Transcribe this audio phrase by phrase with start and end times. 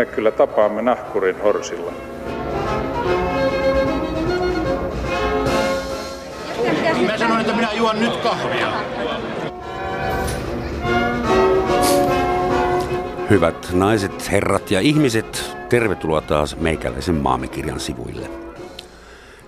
[0.00, 1.92] me kyllä tapaamme nahkurin horsilla.
[7.06, 8.72] Mä sanoin, että minä juon nyt kahvia.
[13.30, 18.30] Hyvät naiset, herrat ja ihmiset, tervetuloa taas meikäläisen maamekirjan sivuille.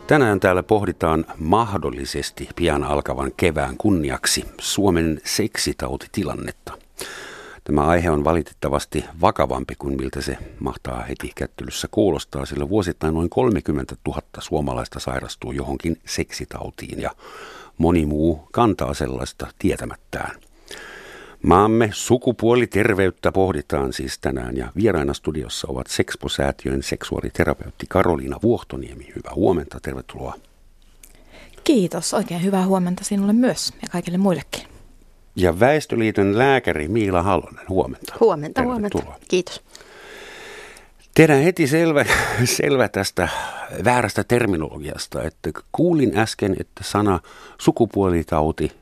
[0.07, 6.82] Tänään täällä pohditaan mahdollisesti pian alkavan kevään kunniaksi Suomen seksitautitilannetta.
[7.64, 13.30] Tämä aihe on valitettavasti vakavampi kuin miltä se mahtaa heti kättelyssä kuulostaa, sillä vuosittain noin
[13.30, 17.11] 30 000 suomalaista sairastuu johonkin seksitautiin ja
[17.79, 20.40] moni muu kantaa sellaista tietämättään.
[21.43, 29.13] Maamme sukupuoliterveyttä pohditaan siis tänään ja vieraina studiossa ovat Sexpo-säätiön seksuaaliterapeutti Karoliina Vuohtoniemi.
[29.16, 30.35] Hyvää huomenta, tervetuloa.
[31.64, 34.72] Kiitos, oikein hyvää huomenta sinulle myös ja kaikille muillekin.
[35.36, 38.14] Ja Väestöliiton lääkäri Miila Halonen, huomenta.
[38.20, 38.98] Huomenta, huomenta.
[39.28, 39.62] Kiitos.
[41.14, 42.05] Tehdään heti selvä,
[42.44, 43.28] selvä tästä
[43.84, 47.20] väärästä terminologiasta, että kuulin äsken, että sana
[47.58, 48.72] sukupuolitauti,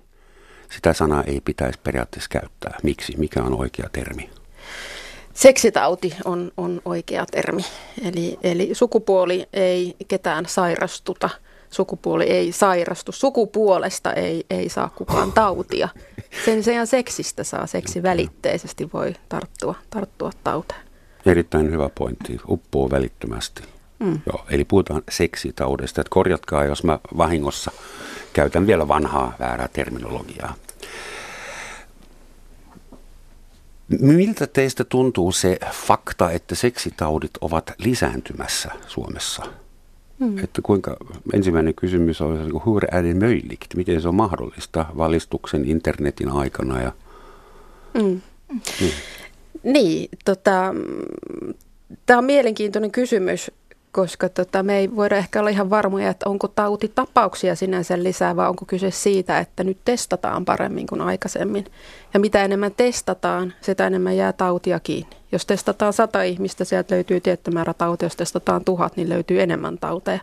[0.70, 2.78] sitä sanaa ei pitäisi periaatteessa käyttää.
[2.82, 3.14] Miksi?
[3.16, 4.30] Mikä on oikea termi?
[5.34, 7.62] Seksitauti on, on oikea termi.
[8.04, 11.30] Eli, eli sukupuoli ei ketään sairastuta–
[11.70, 13.12] sukupuoli ei sairastu.
[13.12, 15.88] Sukupuolesta ei, ei saa kukaan tautia.
[16.44, 20.80] Sen sijaan seksistä saa seksi välitteisesti voi tarttua, tarttua tauteen.
[21.26, 22.40] Erittäin hyvä pointti.
[22.48, 23.62] Uppoo välittömästi.
[23.98, 24.20] Mm.
[24.26, 26.00] Joo, eli puhutaan seksitaudesta.
[26.00, 27.70] Että korjatkaa, jos mä vahingossa
[28.32, 30.54] käytän vielä vanhaa väärää terminologiaa.
[34.00, 39.42] Miltä teistä tuntuu se fakta, että seksitaudit ovat lisääntymässä Suomessa?
[40.20, 40.38] Mm.
[40.38, 40.96] Että kuinka,
[41.32, 43.74] ensimmäinen kysymys on, niin hur är det möjligt?
[43.76, 46.82] Miten se on mahdollista valistuksen internetin aikana?
[46.82, 46.92] Ja,
[47.94, 48.20] mm.
[48.80, 48.92] Niin,
[49.62, 50.74] niin tota,
[52.06, 53.50] tämä on mielenkiintoinen kysymys,
[53.92, 58.48] koska tota, me ei voida ehkä olla ihan varmoja, että onko tautitapauksia sinänsä lisää, vai
[58.48, 61.64] onko kyse siitä, että nyt testataan paremmin kuin aikaisemmin.
[62.14, 65.16] Ja mitä enemmän testataan, sitä enemmän jää tautia kiinni.
[65.32, 68.06] Jos testataan sata ihmistä, sieltä löytyy tietty määrä tautia.
[68.06, 70.20] Jos testataan tuhat, niin löytyy enemmän tauteja.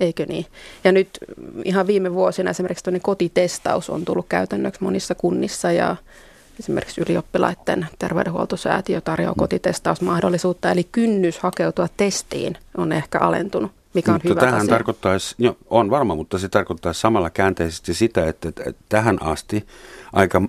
[0.00, 0.46] Eikö niin?
[0.84, 1.18] Ja nyt
[1.64, 5.96] ihan viime vuosina esimerkiksi kotitestaus on tullut käytännöksi monissa kunnissa ja
[6.60, 9.38] esimerkiksi ylioppilaiden terveydenhuoltosäätiö tarjoaa mm.
[9.38, 14.74] kotitestausmahdollisuutta, eli kynnys hakeutua testiin on ehkä alentunut, mikä on mutta hyvä tähän asia.
[14.74, 18.52] tarkoittaisi, jo, on varma, mutta se tarkoittaisi samalla käänteisesti sitä, että
[18.88, 19.66] tähän asti
[20.12, 20.42] aika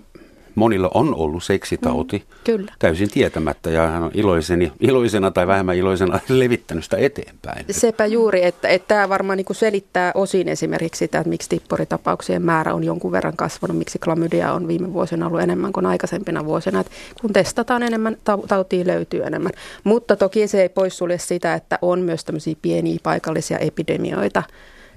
[0.58, 2.72] monilla on ollut seksitauti mm, kyllä.
[2.80, 7.66] täysin tietämättä ja hän on iloiseni, iloisena tai vähemmän iloisena levittänyt sitä eteenpäin.
[7.72, 12.74] Sepä juuri, että, että tämä varmaan niin selittää osin esimerkiksi sitä, että miksi tipporitapauksien määrä
[12.74, 16.80] on jonkun verran kasvanut, miksi klamydia on viime vuosina ollut enemmän kuin aikaisempina vuosina.
[16.80, 16.92] Että
[17.22, 18.18] kun testataan enemmän,
[18.48, 19.52] tautia löytyy enemmän.
[19.84, 24.44] Mutta toki se ei poissulje sitä, että on myös tämmöisiä pieniä paikallisia epidemioita.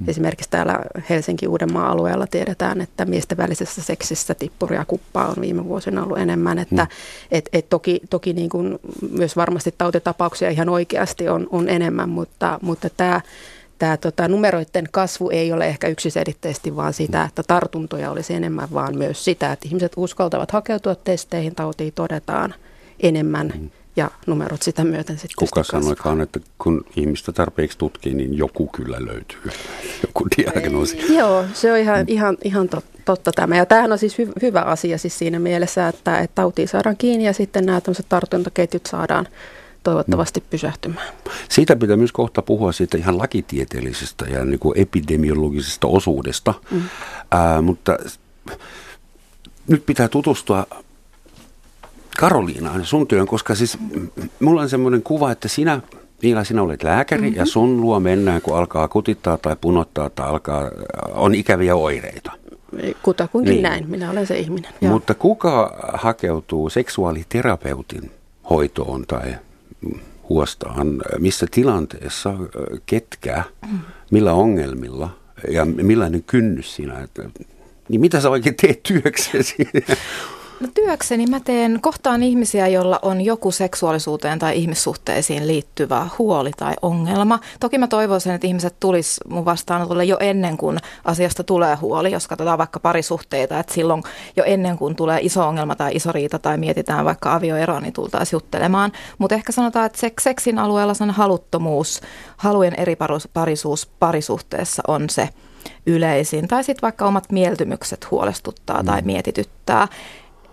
[0.09, 0.79] Esimerkiksi täällä
[1.11, 6.59] Helsinki-Uudenmaan alueella tiedetään, että miesten välisessä seksissä tippuria kuppaa on viime vuosina ollut enemmän.
[6.59, 6.89] Että mm.
[7.31, 8.79] et, et toki toki niin kuin
[9.11, 13.21] myös varmasti tautitapauksia ihan oikeasti on, on enemmän, mutta, mutta tämä
[13.79, 18.99] tämä tota, numeroiden kasvu ei ole ehkä yksiselitteisesti vaan sitä, että tartuntoja olisi enemmän, vaan
[18.99, 22.55] myös sitä, että ihmiset uskaltavat hakeutua testeihin, tautiin todetaan
[23.01, 23.53] enemmän.
[23.57, 28.67] Mm ja numerot sitä myöten sitten Kuka sanoikaan, että kun ihmistä tarpeeksi tutkii, niin joku
[28.67, 29.41] kyllä löytyy,
[30.07, 30.99] joku diagnoosi.
[30.99, 32.05] Ei, joo, se on ihan, mm.
[32.09, 32.69] ihan, ihan
[33.05, 33.57] totta tämä.
[33.57, 37.25] Ja tämähän on siis hy, hyvä asia siis siinä mielessä, että, että tautia saadaan kiinni
[37.25, 39.29] ja sitten nämä tartuntaketjut saadaan
[39.83, 40.47] toivottavasti mm.
[40.51, 41.09] pysähtymään.
[41.49, 46.83] Siitä pitää myös kohta puhua siitä ihan lakitieteellisestä ja niin kuin epidemiologisesta osuudesta, mm.
[47.31, 47.99] Ää, mutta
[49.69, 50.67] nyt pitää tutustua
[52.19, 53.79] Karoliinaan, sun työn, koska siis
[54.41, 55.81] mulla on semmoinen kuva, että sinä,
[56.23, 57.37] Niila, sinä olet lääkäri mm-hmm.
[57.37, 60.71] ja sun luo mennään, kun alkaa kutittaa tai punottaa tai alkaa,
[61.15, 62.33] on ikäviä oireita.
[63.03, 63.63] Kutakuinkin niin.
[63.63, 64.73] näin, minä olen se ihminen.
[64.81, 64.93] Joo.
[64.93, 68.11] Mutta kuka hakeutuu seksuaaliterapeutin
[68.51, 69.35] hoitoon tai
[70.29, 72.35] huostaan, missä tilanteessa,
[72.87, 73.43] ketkä,
[73.73, 73.79] mm.
[74.11, 75.11] millä ongelmilla
[75.49, 77.23] ja millainen kynnys siinä, että,
[77.89, 79.57] niin mitä sä oikein teet työksesi?
[80.61, 86.75] No työkseni mä teen, kohtaan ihmisiä, joilla on joku seksuaalisuuteen tai ihmissuhteisiin liittyvä huoli tai
[86.83, 87.39] ongelma.
[87.61, 92.29] Toki mä toivoisin, että ihmiset tulis mun vastaanotolle jo ennen kuin asiasta tulee huoli, jos
[92.29, 94.03] katsotaan vaikka parisuhteita, että silloin
[94.37, 98.37] jo ennen kuin tulee iso ongelma tai iso riita tai mietitään vaikka avioeroa, niin tultaisiin
[98.37, 98.93] juttelemaan.
[99.19, 102.01] Mutta ehkä sanotaan, että seksin alueella sen haluttomuus,
[102.37, 102.97] halujen eri
[103.33, 105.29] parisuus parisuhteessa on se
[105.87, 106.49] yleisin.
[106.49, 108.87] Tai sitten vaikka omat mieltymykset huolestuttaa mm.
[108.87, 109.89] tai mietityttää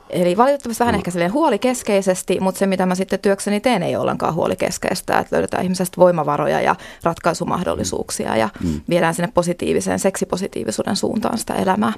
[0.10, 4.34] Eli valitettavasti vähän ehkä sellainen huolikeskeisesti, mutta se mitä mä sitten työkseni teen ei ollenkaan
[4.34, 8.82] huolikeskeistä, että löydetään ihmisestä voimavaroja ja ratkaisumahdollisuuksia ja mm.
[8.90, 11.94] viedään sinne positiiviseen seksipositiivisuuden suuntaan sitä elämää.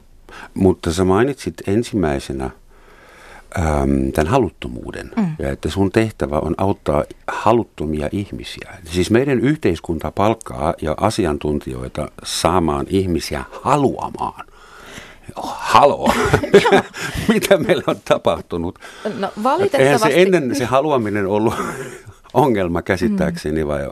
[0.53, 2.45] Mutta sä mainitsit ensimmäisenä
[3.59, 5.35] äm, tämän haluttomuuden mm.
[5.39, 8.73] ja että sun tehtävä on auttaa haluttomia ihmisiä.
[8.91, 14.48] Siis meidän yhteiskunta palkkaa ja asiantuntijoita saamaan ihmisiä haluamaan
[15.35, 16.13] haloo,
[17.33, 18.79] mitä meillä on tapahtunut?
[19.19, 19.83] No valitettavasti.
[19.83, 21.53] Eihän se ennen se haluaminen ollut
[22.33, 23.89] ongelma käsittääkseni vai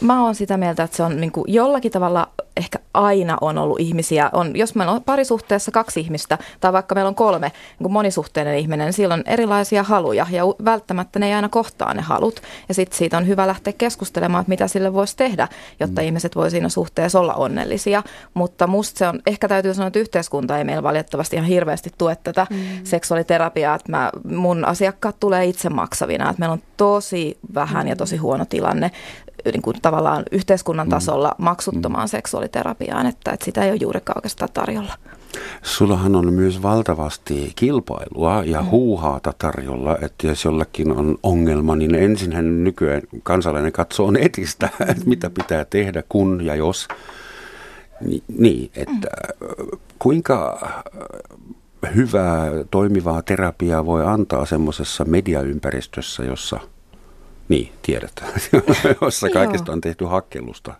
[0.00, 2.28] Mä oon sitä mieltä, että se on niin kuin jollakin tavalla
[2.58, 4.30] ehkä aina on ollut ihmisiä.
[4.32, 8.58] On, jos meillä on parisuhteessa kaksi ihmistä tai vaikka meillä on kolme niin kuin monisuhteinen
[8.58, 12.42] ihminen, niin silloin on erilaisia haluja ja välttämättä ne ei aina kohtaa ne halut.
[12.68, 15.48] Ja sitten siitä on hyvä lähteä keskustelemaan, että mitä sille voisi tehdä,
[15.80, 16.06] jotta mm.
[16.06, 18.02] ihmiset voi siinä suhteessa olla onnellisia.
[18.34, 22.16] Mutta musta se on, ehkä täytyy sanoa, että yhteiskunta ei meillä valitettavasti ihan hirveästi tue
[22.16, 22.56] tätä mm.
[22.84, 23.74] seksuaaliterapiaa.
[23.74, 27.90] Että mä, mun asiakkaat tulee itse maksavina, että meillä on tosi vähän mm.
[27.90, 28.90] ja tosi huono tilanne
[29.52, 30.90] niin kuin tavallaan yhteiskunnan mm.
[30.90, 32.10] tasolla maksuttomaan mm.
[32.10, 34.92] seksuaaliterapiaan, että, että sitä ei ole juurikaan oikeastaan tarjolla.
[35.62, 38.66] Sullahan on myös valtavasti kilpailua ja mm.
[38.66, 45.30] huuhaata tarjolla, että jos jollakin on ongelma, niin ensinhän nykyään kansalainen katsoo netistä, että mitä
[45.30, 46.88] pitää tehdä, kun ja jos.
[48.00, 49.08] Ni, niin, että
[49.98, 50.68] kuinka
[51.94, 56.60] hyvää toimivaa terapiaa voi antaa semmoisessa mediaympäristössä, jossa–
[57.48, 58.32] niin, tiedetään,
[59.02, 60.74] jossa kaikesta on tehty hakkelusta.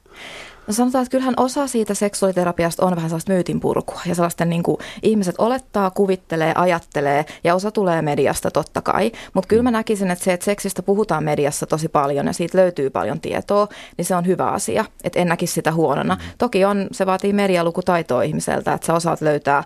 [0.68, 4.62] No sanotaan, että kyllähän osa siitä seksuaaliterapiasta on vähän sellaista myytin purkua ja sellaisten niin
[4.62, 9.12] kuin, ihmiset olettaa, kuvittelee, ajattelee ja osa tulee mediasta totta kai.
[9.34, 12.90] Mutta kyllä mä näkisin, että se, että seksistä puhutaan mediassa tosi paljon ja siitä löytyy
[12.90, 14.84] paljon tietoa, niin se on hyvä asia.
[15.04, 16.14] Että en näkisi sitä huonona.
[16.14, 16.20] Mm.
[16.38, 19.64] Toki on, se vaatii medialukutaitoa ihmiseltä, että sä osaat löytää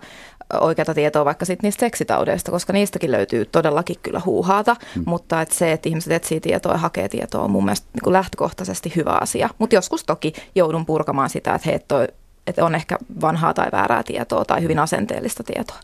[0.59, 5.03] oikeata tietoa vaikka sit niistä seksitaudeista, koska niistäkin löytyy todellakin kyllä huuhaata, mm.
[5.05, 8.13] mutta et se, että ihmiset etsii tietoa ja hakee tietoa on mun mielestä niin kuin
[8.13, 9.49] lähtökohtaisesti hyvä asia.
[9.57, 12.07] Mutta joskus toki joudun purkamaan sitä, että, he, toi,
[12.47, 15.79] että on ehkä vanhaa tai väärää tietoa tai hyvin asenteellista tietoa.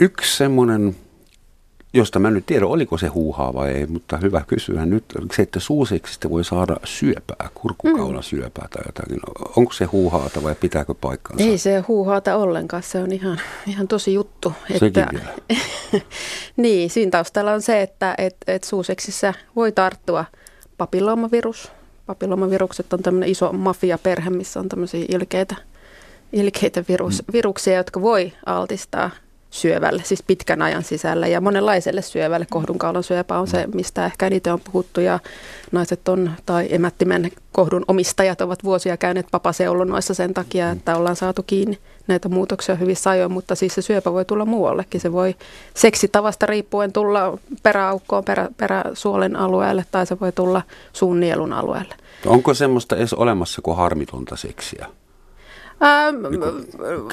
[0.00, 0.96] Yksi semmoinen
[1.94, 5.04] josta mä nyt tiedän, oliko se huuhaa vai ei, mutta hyvä kysyä nyt.
[5.32, 8.22] Se, että suuseksista voi saada syöpää, kurkukaulan mm.
[8.22, 9.20] syöpää tai jotakin.
[9.56, 11.44] Onko se huuhaata vai pitääkö paikkansa?
[11.44, 14.52] Ei se huuhaata ollenkaan, se on ihan, ihan tosi juttu.
[14.78, 15.62] Sekin että, vielä.
[16.56, 20.24] niin, siinä taustalla on se, että et, et suuseksissä voi tarttua
[20.78, 21.72] papilloomavirus.
[22.06, 25.56] Papilloomavirukset on tämmöinen iso mafiaperhe, missä on tämmöisiä ilkeitä,
[26.32, 27.32] ilkeitä virus, mm.
[27.32, 29.10] viruksia, jotka voi altistaa–
[29.56, 32.46] syövälle, siis pitkän ajan sisällä ja monenlaiselle syövälle.
[32.50, 35.18] Kohdunkaulan syöpä on se, mistä ehkä eniten on puhuttu ja
[35.72, 41.42] naiset on, tai emättimen kohdun omistajat ovat vuosia käyneet papaseulonoissa sen takia, että ollaan saatu
[41.42, 45.00] kiinni näitä muutoksia hyvissä ajoin, mutta siis se syöpä voi tulla muuallekin.
[45.00, 45.34] Se voi
[45.74, 50.62] seksitavasta riippuen tulla peräaukkoon, perä, peräsuolen alueelle tai se voi tulla
[50.92, 51.94] suun nielun alueelle.
[52.26, 54.86] Onko semmoista edes olemassa kuin harmitonta seksiä?
[55.82, 56.22] Ähm,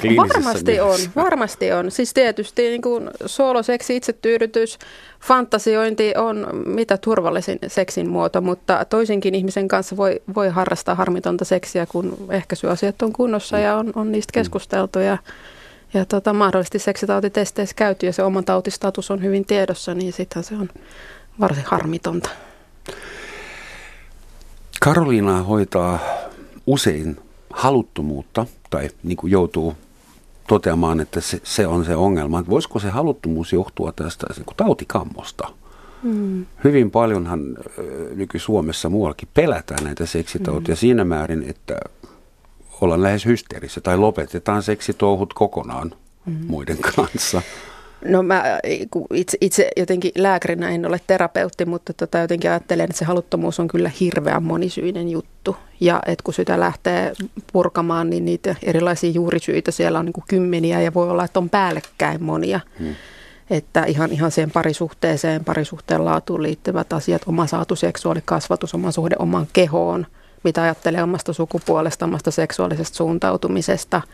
[0.02, 0.84] niin varmasti mielessä.
[0.84, 1.90] on, varmasti on.
[1.90, 4.78] Siis tietysti niin kuin sooloseksi, itsetyydytys,
[5.20, 11.86] fantasiointi on mitä turvallisin seksin muoto, mutta toisinkin ihmisen kanssa voi, voi harrastaa harmitonta seksiä,
[11.86, 14.34] kun ehkäisyasiat on kunnossa ja on, on niistä mm.
[14.40, 15.18] keskusteltu ja,
[15.94, 20.54] ja tota, mahdollisesti seksitautitesteissä käyty ja se oma tautistatus on hyvin tiedossa, niin sittenhän se
[20.54, 20.68] on
[21.40, 22.30] varsin harmitonta.
[24.80, 25.98] Karoliina hoitaa
[26.66, 27.23] usein
[27.54, 29.74] haluttomuutta tai niin kuin joutuu
[30.46, 32.38] toteamaan, että se, se on se ongelma.
[32.38, 35.48] Että voisiko se haluttomuus johtua tästä niin kuin tautikammosta?
[36.02, 36.46] Mm.
[36.64, 37.56] Hyvin paljonhan
[38.14, 40.78] nyky-Suomessa muuallakin pelätään näitä seksitautia mm.
[40.78, 41.80] siinä määrin, että
[42.80, 45.92] ollaan lähes hysteerissä tai lopetetaan seksitouhut kokonaan
[46.26, 46.36] mm.
[46.46, 47.42] muiden kanssa.
[48.04, 48.44] No mä
[49.14, 53.68] itse, itse jotenkin lääkärinä en ole terapeutti, mutta tota jotenkin ajattelen, että se haluttomuus on
[53.68, 55.56] kyllä hirveän monisyinen juttu.
[55.80, 57.12] Ja että kun sitä lähtee
[57.52, 61.50] purkamaan, niin niitä erilaisia juurisyitä siellä on niin kuin kymmeniä ja voi olla, että on
[61.50, 62.60] päällekkäin monia.
[62.78, 62.94] Hmm.
[63.50, 69.46] Että ihan, ihan siihen parisuhteeseen, parisuhteen laatuun liittyvät asiat, oma saatu seksuaalikasvatus, oma suhde omaan
[69.52, 70.06] kehoon,
[70.44, 74.02] mitä ajattelee omasta sukupuolesta, omasta seksuaalisesta suuntautumisesta–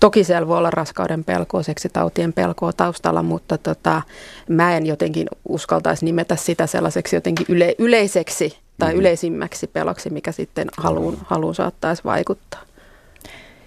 [0.00, 4.02] Toki siellä voi olla raskauden pelkoa, seksitautien pelkoa taustalla, mutta tota,
[4.48, 9.00] mä en jotenkin uskaltaisi nimetä sitä sellaiseksi jotenkin yle, yleiseksi tai mm-hmm.
[9.00, 12.60] yleisimmäksi peloksi, mikä sitten haluun, haluun saattaisi vaikuttaa.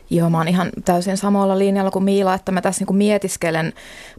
[0.10, 3.74] Joo, mä oon ihan täysin samalla linjalla kuin Miila, että mä tässä niin mietiskelen.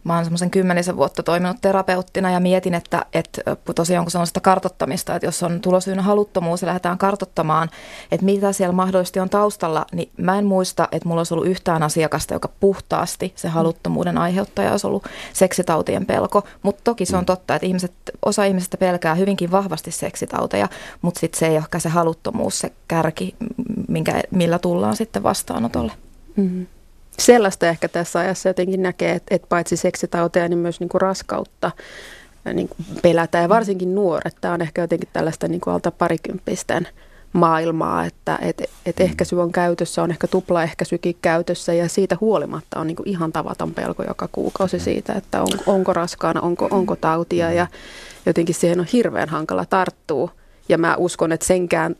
[0.04, 3.42] Mä oon semmoisen kymmenisen vuotta toiminut terapeuttina ja mietin, että, että
[3.74, 7.70] tosiaan kun se on sitä kartottamista, että jos on tulosyynä haluttomuus ja lähdetään kartottamaan,
[8.12, 11.82] että mitä siellä mahdollisesti on taustalla, niin mä en muista, että mulla olisi ollut yhtään
[11.82, 16.42] asiakasta, joka puhtaasti se haluttomuuden aiheuttaja olisi ollut seksitautien pelko.
[16.62, 17.92] Mutta toki se on totta, että ihmiset,
[18.24, 20.68] osa ihmisistä pelkää hyvinkin vahvasti seksitauteja,
[21.02, 23.34] mutta sitten se ei ole ehkä se haluttomuus, se kärki,
[23.88, 25.22] minkä, millä tullaan sitten
[25.88, 26.06] vastaanotolle.
[26.36, 26.66] Mm-hmm.
[27.18, 31.70] Sellaista ehkä tässä ajassa jotenkin näkee, että, että paitsi seksitauteja, niin myös niin kuin raskautta
[32.54, 33.42] niin kuin pelätään.
[33.42, 34.36] Ja varsinkin nuoret.
[34.40, 36.88] Tämä on ehkä jotenkin tällaista niin kuin alta parikymppisten
[37.32, 42.86] maailmaa, että et, et ehkäisy on käytössä, on ehkä tuplaehkäisykin käytössä ja siitä huolimatta on
[42.86, 47.52] niin kuin ihan tavaton pelko joka kuukausi siitä, että on, onko raskaana, onko, onko tautia
[47.52, 47.66] ja
[48.26, 50.30] jotenkin siihen on hirveän hankala tarttua.
[50.68, 51.96] Ja mä uskon, että senkään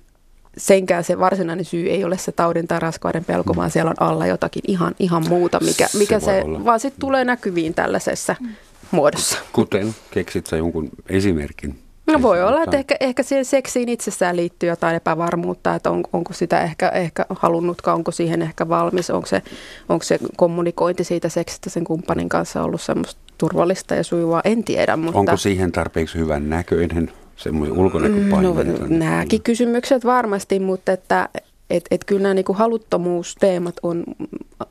[0.57, 3.57] senkään se varsinainen syy ei ole se taudin tai raskauden pelko, mm.
[3.57, 7.25] vaan siellä on alla jotakin ihan, ihan muuta, mikä, mikä se, se vaan sitten tulee
[7.25, 8.49] näkyviin tällaisessa mm.
[8.91, 9.39] muodossa.
[9.53, 11.79] Kuten, keksit sä jonkun esimerkin?
[12.07, 16.33] No voi olla, että ehkä, ehkä siihen seksiin itsessään liittyy jotain epävarmuutta, että on, onko
[16.33, 19.43] sitä ehkä, ehkä halunnutkaan, onko siihen ehkä valmis, onko se,
[19.89, 24.97] onko se kommunikointi siitä seksistä sen kumppanin kanssa ollut semmoista turvallista ja sujuvaa, en tiedä.
[24.97, 25.19] Mutta...
[25.19, 28.49] Onko siihen tarpeeksi hyvän näköinen semmoinen ulkonäköpaine?
[28.49, 31.29] No, nämäkin kysymykset varmasti, mutta että
[31.71, 34.05] et, et kyllä nämä niinku haluttomuusteemat on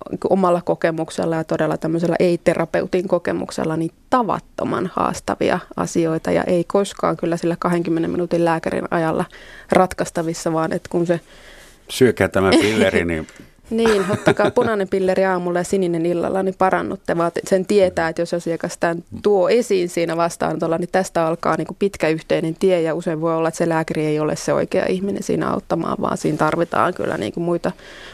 [0.10, 7.18] niinku omalla kokemuksella ja todella tämmöisellä ei-terapeutin kokemuksella niin tavattoman haastavia asioita ja ei koskaan
[7.18, 9.26] kyllä sillä 20 minuutin lääkärin ajalla
[9.72, 11.20] ratkaistavissa, vaan että kun se...
[11.90, 13.28] Syökää tämä pilleri, niin
[13.70, 18.34] niin, ottakaa punainen pilleri aamulla ja sininen illalla, niin parannutte, vaan sen tietää, että jos
[18.34, 22.82] asiakas tämän tuo esiin siinä vastaanotolla, niin tästä alkaa niin kuin pitkä yhteinen tie.
[22.82, 26.18] Ja usein voi olla, että se lääkäri ei ole se oikea ihminen siinä auttamaan, vaan
[26.18, 27.72] siinä tarvitaan kyllä niin kuin muita,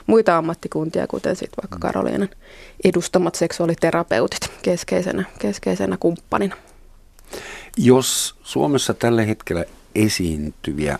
[0.08, 2.30] muita ammattikuntia, kuten sitten vaikka Karoliinan
[2.84, 6.56] edustamat seksuaaliterapeutit keskeisenä, keskeisenä kumppanina.
[7.78, 9.66] Jos Suomessa tällä hetkellä
[9.96, 11.00] esiintyviä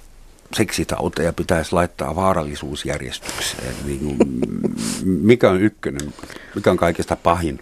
[0.56, 3.76] seksitauteja pitäisi laittaa vaarallisuusjärjestykseen.
[3.86, 4.18] Niin
[5.06, 6.14] mikä on ykkönen?
[6.56, 7.60] Mikä on kaikista pahin?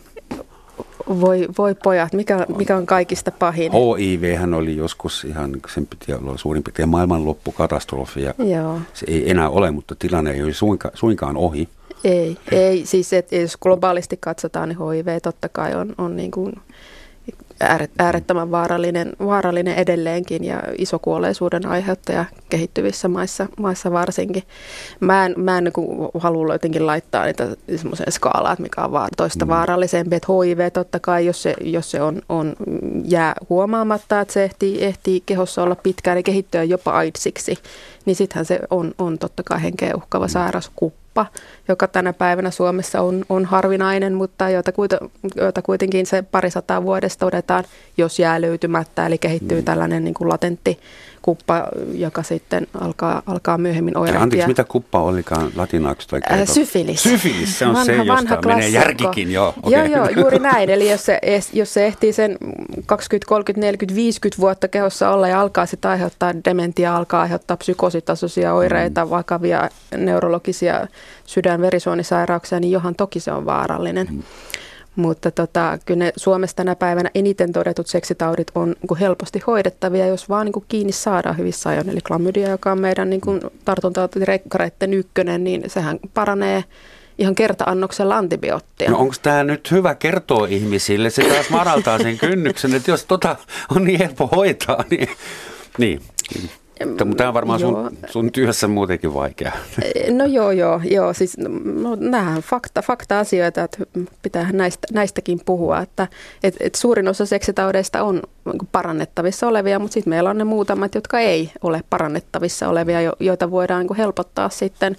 [1.09, 3.71] Voi, voi pojat, mikä, mikä on kaikista pahin?
[3.71, 8.81] HIV hän oli joskus ihan, sen piti olla suurin piirtein maailmanloppukatastrofi ja Joo.
[8.93, 11.69] se ei enää ole, mutta tilanne ei ole suinkaan, suinkaan ohi.
[12.03, 16.53] Ei, ei siis et, jos globaalisti katsotaan, niin HIV totta kai on, on niin kuin
[17.99, 24.43] äärettömän vaarallinen, vaarallinen edelleenkin ja iso kuolleisuuden aiheuttaja kehittyvissä maissa, maissa varsinkin.
[24.99, 29.45] Mä en, mä en niin halua jotenkin laittaa niitä semmoiseen skaalaan, mikä on vaan toista
[29.45, 29.49] mm.
[29.49, 30.15] vaarallisempi.
[30.15, 32.55] Että HIV totta kai, jos se, jos se on, on,
[33.03, 37.57] jää huomaamatta, että se ehtii, ehtii kehossa olla pitkään ja kehittyä jopa AIDSiksi,
[38.05, 40.29] niin sittenhän se on, on totta kai henkeä uhkava mm.
[40.29, 40.71] sairaus,
[41.09, 41.25] kuppa,
[41.67, 44.71] joka tänä päivänä Suomessa on, on harvinainen, mutta jota,
[45.35, 47.63] jota kuitenkin se parisataa vuodesta todetaan,
[47.97, 49.65] jos jää löytymättä, eli kehittyy mm.
[49.65, 50.79] tällainen niin kuin latentti
[51.29, 54.23] kuppa, joka sitten alkaa, alkaa myöhemmin oirehtia.
[54.23, 56.07] Anteeksi, mitä kuppa olikaan latinaksi?
[56.07, 57.03] Tai äh, syfilis.
[57.03, 59.53] Syfilis, se on vanha, se, josta vanha menee järkikin jo.
[59.63, 59.87] Okay.
[59.87, 60.69] Joo, joo, juuri näin.
[60.69, 61.19] Eli jos se,
[61.53, 62.37] jos se ehtii sen
[62.85, 68.53] 20, 30, 40, 50 vuotta kehossa olla ja alkaa sitten aiheuttaa dementia, alkaa aiheuttaa psykositasoisia
[68.53, 69.09] oireita, mm.
[69.09, 70.87] vakavia neurologisia
[71.25, 74.07] sydän-verisuonisairauksia, niin johan toki se on vaarallinen.
[74.11, 74.23] Mm.
[74.99, 80.29] Mutta tota, kyllä ne Suomessa tänä päivänä eniten todetut seksitaudit on niin helposti hoidettavia, jos
[80.29, 81.89] vaan niin kiinni saadaan hyvissä ajoin.
[81.89, 83.21] Eli klamydia, joka on meidän niin
[83.65, 86.63] tartuntatautirekkareiden ykkönen, niin sehän paranee
[87.17, 88.91] ihan kerta-annoksella antibioottia.
[88.91, 91.09] No onko tämä nyt hyvä kertoa ihmisille?
[91.09, 93.35] Se taas madaltaa sen kynnyksen, että jos tota
[93.75, 95.09] on niin helppo hoitaa, niin...
[95.77, 96.01] niin.
[96.85, 99.51] Mutta tämä on varmaan sun, sun työssä muutenkin vaikea.
[100.11, 101.13] No joo, joo, joo.
[101.13, 101.37] Siis,
[101.81, 103.77] no, nämä on fakta, fakta-asioita, että
[104.21, 105.79] pitää näistä, näistäkin puhua.
[105.79, 106.07] Että,
[106.43, 110.95] et, et suurin osa seksitaudeista on niinku parannettavissa olevia, mutta sitten meillä on ne muutamat,
[110.95, 114.95] jotka ei ole parannettavissa olevia, joita voidaan niin helpottaa sitten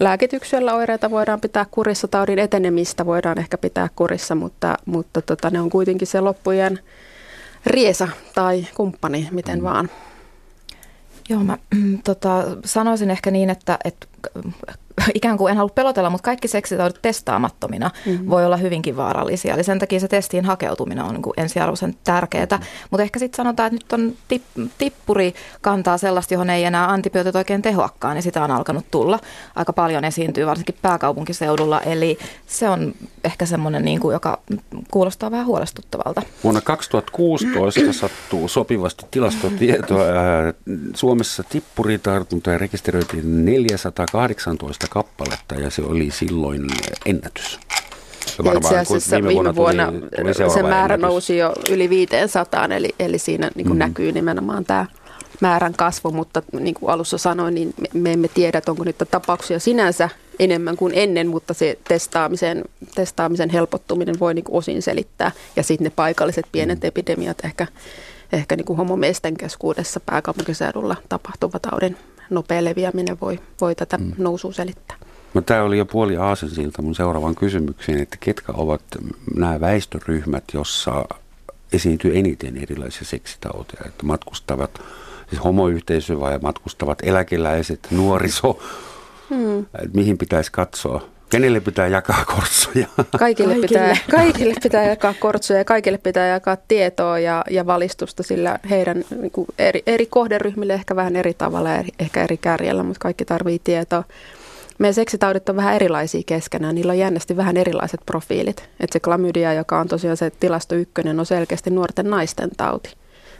[0.00, 5.60] lääkityksellä oireita voidaan pitää kurissa, taudin etenemistä voidaan ehkä pitää kurissa, mutta, mutta tota, ne
[5.60, 6.78] on kuitenkin se loppujen
[7.66, 9.64] riesa tai kumppani, miten mm.
[9.64, 9.90] vaan.
[11.28, 11.58] Joo, mä
[12.04, 14.06] tota, sanoisin ehkä niin, että, että
[15.14, 18.30] ikään kuin en halua pelotella, mutta kaikki seksitaudit testaamattomina mm-hmm.
[18.30, 19.54] voi olla hyvinkin vaarallisia.
[19.54, 22.46] Eli sen takia se testiin hakeutuminen on niin kuin ensiarvoisen tärkeää.
[22.50, 22.66] Mm-hmm.
[22.90, 24.42] Mutta ehkä sitten sanotaan, että nyt on tip,
[24.78, 29.18] tippuri kantaa sellaista, johon ei enää antibiootit oikein tehoakaan, niin sitä on alkanut tulla.
[29.56, 31.80] Aika paljon esiintyy, varsinkin pääkaupunkiseudulla.
[31.80, 32.94] Eli se on
[33.24, 34.38] ehkä semmoinen, niin kuin, joka
[34.90, 36.22] kuulostaa vähän huolestuttavalta.
[36.44, 40.04] Vuonna 2016 sattuu sopivasti tilastotietoa.
[40.94, 46.66] Suomessa tippuritartuntoja rekisteröitiin 418 15 kappaletta ja se oli silloin
[47.06, 47.60] ennätys.
[48.44, 51.12] Ja itse asiassa viime, viime vuonna, tuli, tuli se määrä ennätys.
[51.12, 53.78] nousi jo yli 500, eli, eli siinä niin kuin mm.
[53.78, 54.86] näkyy nimenomaan tämä
[55.40, 60.08] määrän kasvu, mutta niin kuin alussa sanoin, niin me emme tiedä, onko niitä tapauksia sinänsä
[60.38, 65.32] enemmän kuin ennen, mutta se testaamisen, testaamisen helpottuminen voi niin kuin osin selittää.
[65.56, 66.88] Ja sitten ne paikalliset pienet mm.
[66.88, 67.66] epidemiat ehkä,
[68.32, 71.96] ehkä niin kuin homomiesten keskuudessa pääkaupunkiseudulla tapahtuva taudin
[72.34, 74.12] nopea leviäminen voi, voi tätä mm.
[74.18, 74.96] nousua selittää.
[75.34, 78.82] No, tämä oli jo puoli aasensilta mun seuraavan kysymykseen, että ketkä ovat
[79.34, 81.04] nämä väestöryhmät, jossa
[81.72, 84.80] esiintyy eniten erilaisia seksitauteja, että matkustavat
[85.30, 88.58] siis homoyhteisö vai matkustavat eläkeläiset, nuoriso,
[89.30, 89.66] hmm.
[89.94, 91.11] mihin pitäisi katsoa?
[91.32, 92.86] Kenelle pitää jakaa kortsoja?
[92.96, 93.60] Kaikille, kaikille.
[93.60, 99.04] Pitää, kaikille pitää jakaa kortsoja ja kaikille pitää jakaa tietoa ja, ja valistusta, sillä heidän
[99.20, 103.24] niin kuin eri, eri kohderyhmille ehkä vähän eri tavalla ja ehkä eri kärjellä, mutta kaikki
[103.24, 104.04] tarvii tietoa.
[104.78, 108.68] Meidän seksitaudit on vähän erilaisia keskenään, niillä on jännästi vähän erilaiset profiilit.
[108.80, 112.94] Et se klamydia, joka on tosiaan se tilasto ykkönen, on selkeästi nuorten naisten tauti.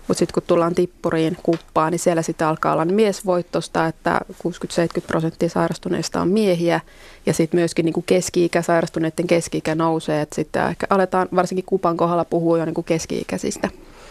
[0.08, 5.48] Mutta sitten kun tullaan tippuriin kuppaan, niin siellä sitten alkaa olla miesvoittosta, että 60-70 prosenttia
[5.48, 6.80] sairastuneista on miehiä.
[7.26, 10.20] Ja sitten myöskin niin kuin keski-ikä, sairastuneiden keski-ikä nousee.
[10.20, 13.68] Että sitten ehkä aletaan varsinkin kupan kohdalla puhua jo niin kuin keski-ikäisistä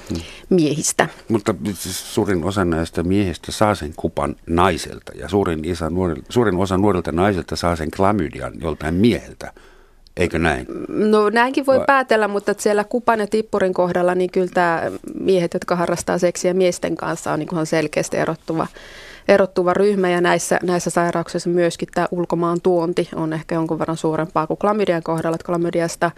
[0.09, 0.21] hmm.
[0.49, 1.09] miehistä.
[1.27, 1.55] Mutta
[1.89, 7.11] suurin osa näistä miehistä saa sen kupan naiselta ja suurin, isä, nuori, suurin osa nuorilta
[7.11, 9.53] naisilta saa sen klamydian joltain mieheltä.
[10.17, 10.67] Eikö näin?
[10.87, 11.85] No näinkin voi Vai?
[11.85, 16.95] päätellä, mutta siellä kupan ja tippurin kohdalla niin kyllä tämä miehet, jotka harrastaa seksiä miesten
[16.95, 18.67] kanssa on niin selkeästi erottuva,
[19.27, 24.47] erottuva ryhmä ja näissä, näissä sairauksissa myöskin tämä ulkomaan tuonti on ehkä jonkun verran suurempaa
[24.47, 25.35] kuin klamydian kohdalla.
[25.35, 26.11] Että klamydiasta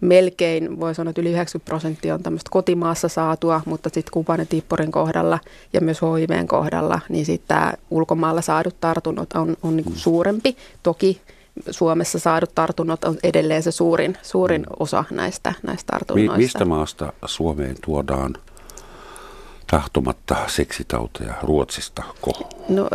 [0.00, 4.46] melkein, voi sanoa, että yli 90 prosenttia on tämmöistä kotimaassa saatua, mutta sitten kupan ja
[4.46, 5.38] tippurin kohdalla
[5.72, 10.56] ja myös HIVn kohdalla, niin sitten tämä ulkomailla saadut tartunnot on, on niin suurempi.
[10.82, 11.20] Toki
[11.70, 14.76] Suomessa saadut tartunnot on edelleen se suurin, suurin mm.
[14.78, 16.36] osa näistä, näistä tartunnoista.
[16.36, 18.34] Mi- mistä maasta Suomeen tuodaan
[19.70, 22.32] tahtomatta seksitauteja Ruotsista ko?
[22.68, 22.88] No,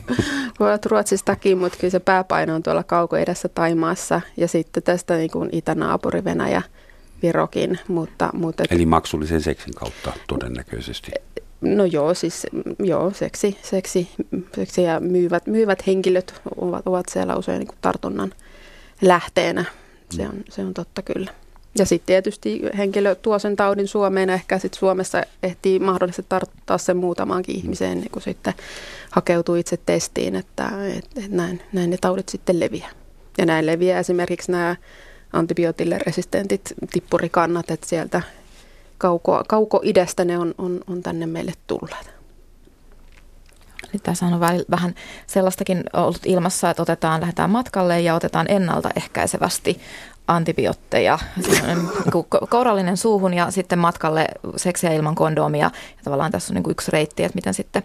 [0.60, 5.48] voivat Ruotsistakin, mutta kyllä se pääpaino on tuolla kaukoidässä Taimaassa ja sitten tästä niin kuin
[5.52, 6.62] itänaapuri Venäjä,
[7.22, 7.78] Virokin.
[7.88, 11.10] Mutta, mutta, Eli maksullisen seksin kautta todennäköisesti.
[11.60, 12.46] No joo, siis
[12.78, 14.08] joo, seksi, seksi,
[14.54, 18.32] seksi ja myyvät, myyvät henkilöt ovat, ovat siellä usein niin tartunnan
[19.02, 19.64] lähteenä.
[20.10, 21.30] Se on, se on totta kyllä.
[21.78, 26.96] Ja sitten tietysti henkilö tuo sen taudin Suomeen, ehkä sitten Suomessa ehtii mahdollisesti tartuttaa sen
[26.96, 28.54] muutamaankin ihmiseen ennen kuin sitten
[29.10, 32.90] hakeutuu itse testiin, että et, et näin, näin ne taudit sitten leviää.
[33.38, 34.76] Ja näin leviää esimerkiksi nämä
[35.32, 38.22] antibiootille resistentit tippurikannat, että sieltä
[38.98, 42.18] kauko, kauko-idästä ne on, on, on tänne meille tulleet.
[43.90, 44.94] Eli tässä on vähän
[45.26, 49.80] sellaistakin ollut ilmassa, että otetaan, lähdetään matkalle ja otetaan ennaltaehkäisevästi
[50.28, 51.18] antibiootteja,
[51.66, 51.88] niin
[52.48, 55.70] kourallinen suuhun ja sitten matkalle seksiä ilman kondomia.
[55.96, 57.82] Ja tavallaan tässä on niin kuin yksi reitti, että miten sitten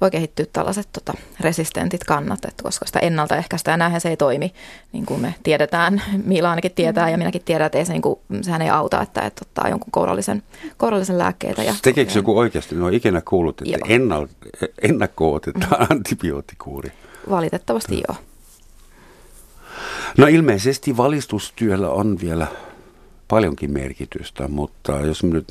[0.00, 4.54] voi kehittyä tällaiset tota, resistentit kannat, että koska sitä ennaltaehkäistä ja näinhän se ei toimi,
[4.92, 8.18] niin kuin me tiedetään, Miila ainakin tietää ja minäkin tiedän, että ei se, niin kuin,
[8.40, 10.42] sehän ei auta, että, että ottaa jonkun kourallisen,
[10.76, 11.62] kourallisen lääkkeitä.
[11.62, 14.26] Ja, Tekeekö joku oikeasti, no ikinä kuullut, että ennal,
[14.82, 15.86] ennakko otetaan mm.
[15.96, 16.92] antibioottikuuri?
[17.30, 18.16] Valitettavasti joo.
[20.16, 22.46] No ilmeisesti valistustyöllä on vielä
[23.28, 25.44] paljonkin merkitystä, mutta jos mä nyt,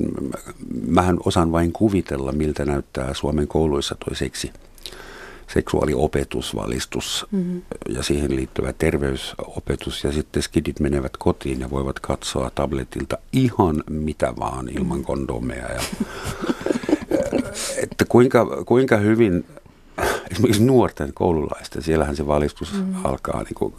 [0.86, 4.52] mähän osaan vain kuvitella, miltä näyttää Suomen kouluissa tuo seksi,
[5.46, 7.62] seksuaaliopetus, valistus mm-hmm.
[7.88, 14.32] ja siihen liittyvä terveysopetus ja sitten skidit menevät kotiin ja voivat katsoa tabletilta ihan mitä
[14.38, 15.68] vaan ilman kondomeja.
[15.72, 15.80] Ja,
[17.82, 19.44] että kuinka, kuinka hyvin
[20.30, 23.06] esimerkiksi nuorten koululaisten, siellähän se valistus mm-hmm.
[23.06, 23.74] alkaa niin kuin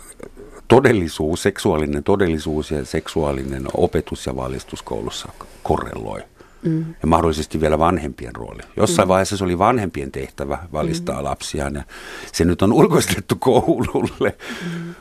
[0.68, 5.30] todellisuus, seksuaalinen todellisuus ja seksuaalinen opetus ja valistus koulussa
[5.64, 6.24] korreloi.
[6.64, 6.86] Mm.
[7.02, 8.62] Ja mahdollisesti vielä vanhempien rooli.
[8.78, 9.10] Jossain mm.
[9.10, 11.24] vaiheessa se oli vanhempien tehtävä valistaa mm.
[11.24, 11.84] lapsiaan ja
[12.32, 14.38] se nyt on ulkoistettu koululle.
[14.76, 14.96] Mm.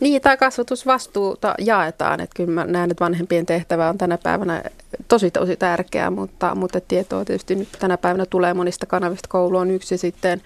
[0.00, 2.20] Niin, tämä kasvatusvastuuta jaetaan.
[2.20, 4.62] Että kyllä mä näen, että vanhempien tehtävä on tänä päivänä
[5.08, 9.28] tosi tosi tärkeää, mutta, mutta tietoa tietysti nyt tänä päivänä tulee monista kanavista.
[9.28, 10.42] Koulu on yksi sitten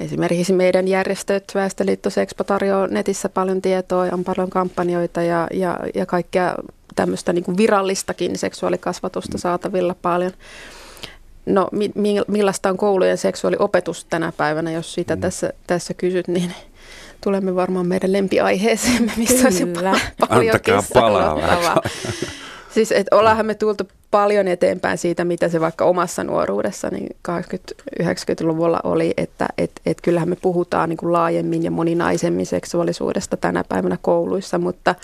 [0.00, 5.78] Esimerkiksi meidän järjestöt, Väestöliitto Sexpo tarjoaa netissä paljon tietoa ja on paljon kampanjoita ja, ja,
[5.94, 6.54] ja kaikkea
[6.96, 10.32] tämmöistä niin virallistakin seksuaalikasvatusta saatavilla paljon.
[11.46, 11.90] No mi,
[12.28, 15.20] millaista on koulujen seksuaaliopetus tänä päivänä, jos sitä mm.
[15.20, 16.54] tässä, tässä kysyt, niin
[17.24, 19.46] tulemme varmaan meidän lempiaiheeseen, missä Kyllä.
[19.46, 19.66] olisi
[20.28, 21.82] paljon Antakaa palaa
[22.74, 28.80] Siis että ollaanhan me tultu paljon eteenpäin siitä, mitä se vaikka omassa nuoruudessa niin 80-90-luvulla
[28.84, 33.98] oli, että et, et kyllähän me puhutaan niin kuin laajemmin ja moninaisemmin seksuaalisuudesta tänä päivänä
[34.02, 34.94] kouluissa, mutta,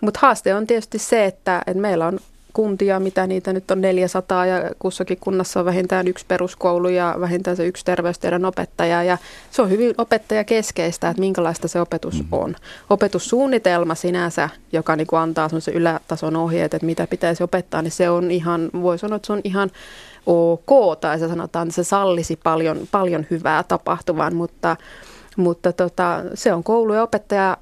[0.00, 2.20] mutta haaste on tietysti se, että, että meillä on
[2.52, 7.56] kuntia, mitä niitä nyt on 400 ja kussakin kunnassa on vähintään yksi peruskoulu ja vähintään
[7.56, 9.18] se yksi terveystiedon opettaja ja
[9.50, 12.38] se on hyvin opettajakeskeistä, että minkälaista se opetus mm-hmm.
[12.38, 12.56] on.
[12.90, 18.10] Opetussuunnitelma sinänsä, joka niin kuin antaa se ylätason ohjeet, että mitä pitäisi opettaa, niin se
[18.10, 19.70] on ihan, voi sanoa, että se on ihan
[20.26, 24.76] ok, tai se sanotaan, että se sallisi paljon, paljon hyvää tapahtuvan, mutta
[25.38, 27.56] mutta tota, se on koulu ja opettaja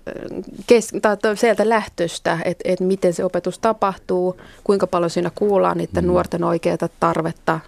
[0.66, 6.04] kes, tai sieltä lähtöstä, että et miten se opetus tapahtuu, kuinka paljon siinä kuullaan niiden
[6.04, 6.08] mm.
[6.08, 7.60] nuorten oikeaa tarvetta,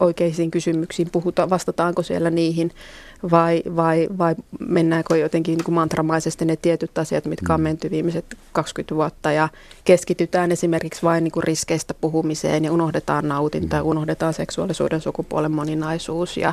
[0.00, 2.70] oikeisiin kysymyksiin, puhutaan, vastataanko siellä niihin
[3.30, 4.34] vai, vai, vai
[4.68, 7.64] mennäänkö jotenkin niin kuin mantramaisesti ne tietyt asiat, mitkä on mm.
[7.64, 9.48] menty viimeiset 20 vuotta ja
[9.84, 13.88] keskitytään esimerkiksi vain niin kuin riskeistä puhumiseen ja unohdetaan nautinta ja mm.
[13.88, 16.52] unohdetaan seksuaalisuuden sukupuolen moninaisuus ja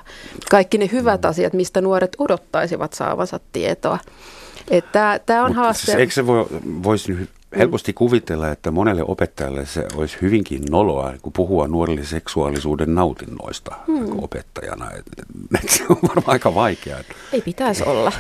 [0.52, 1.30] kaikki ne hyvät mm.
[1.30, 4.00] asiat, mistä nuoret odottaisivat saavansa tietoa.
[5.26, 5.86] Tämä on Mutta haaste.
[5.86, 6.46] Siis eikö se voi,
[6.84, 13.76] voisi helposti kuvitella, että monelle opettajalle se olisi hyvinkin noloa kun puhua nuorille seksuaalisuuden nautinnoista
[13.88, 14.24] hmm.
[14.24, 14.92] opettajana.
[14.92, 15.06] Et,
[15.64, 17.00] et, se on varmaan aika vaikeaa.
[17.34, 18.12] Ei pitäisi olla.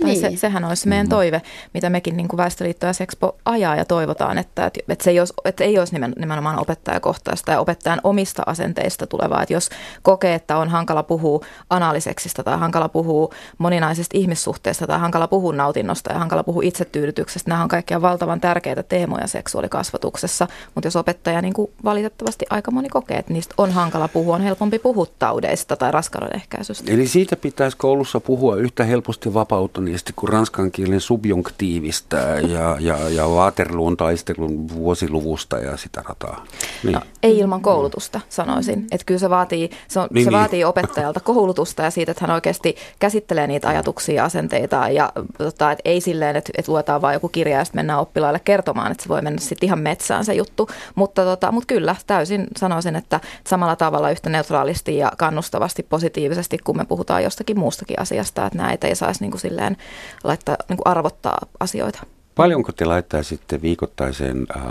[0.00, 0.20] Tai niin.
[0.20, 1.10] se, sehän olisi meidän mm.
[1.10, 1.42] toive,
[1.74, 5.34] mitä mekin niin kuin Väestöliitto ja Sexpo ajaa ja toivotaan, että, että, se ei olisi,
[5.44, 9.42] että ei olisi nimenomaan opettajakohtaista ja opettajan omista asenteista tulevaa.
[9.42, 9.70] Että jos
[10.02, 16.12] kokee, että on hankala puhua analiseksista tai hankala puhua moninaisesta ihmissuhteesta tai hankala puhua nautinnosta
[16.12, 21.54] ja hankala puhua itsetyydytyksestä, nämä on kaikkia valtavan tärkeitä teemoja seksuaalikasvatuksessa, mutta jos opettaja niin
[21.54, 25.92] kuin valitettavasti aika moni kokee, että niistä on hankala puhua, on helpompi puhua taudeista tai
[25.92, 26.92] raskauden ehkäisystä.
[26.92, 33.08] Eli siitä pitäisi koulussa puhua yhtä helposti vapautta niistä kuin ranskan kielen subjunktiivista ja, ja,
[33.08, 36.44] ja Waterloon taistelun vuosiluvusta ja sitä rataa.
[36.82, 36.92] Niin.
[36.92, 38.86] No, ei ilman koulutusta, sanoisin.
[38.90, 40.38] Että kyllä se vaatii, se, on, niin, se niin.
[40.38, 44.88] vaatii opettajalta koulutusta ja siitä, että hän oikeasti käsittelee niitä ajatuksia ja asenteita.
[44.88, 48.40] Ja tota, että ei silleen, että, että luetaan vaan joku kirja ja sitten mennään oppilaille
[48.44, 50.68] kertomaan, että se voi mennä sitten ihan metsään se juttu.
[50.94, 56.76] Mutta, tota, mutta kyllä, täysin sanoisin, että samalla tavalla yhtä neutraalisti ja kannustavasti positiivisesti, kun
[56.76, 59.75] me puhutaan jostakin muustakin asiasta, että näitä ei saisi niin kuin silleen
[60.24, 62.06] laittaa, niin kuin arvottaa asioita.
[62.34, 64.62] Paljonko te laittaisitte viikoittaiseen äh,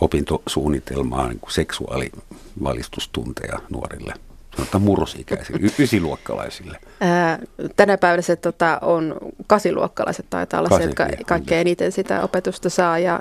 [0.00, 4.14] opintosuunnitelmaan niin seksuaalivalistustunteja nuorille?
[4.56, 6.78] Sanotaan murrosikäisille, y- ysiluokkalaisille?
[7.00, 7.38] Ää,
[7.76, 12.98] tänä päivänä se tota, on kasiluokkalaiset taitaa olla se, jotka kaikkein eniten sitä opetusta saa.
[12.98, 13.20] Ja,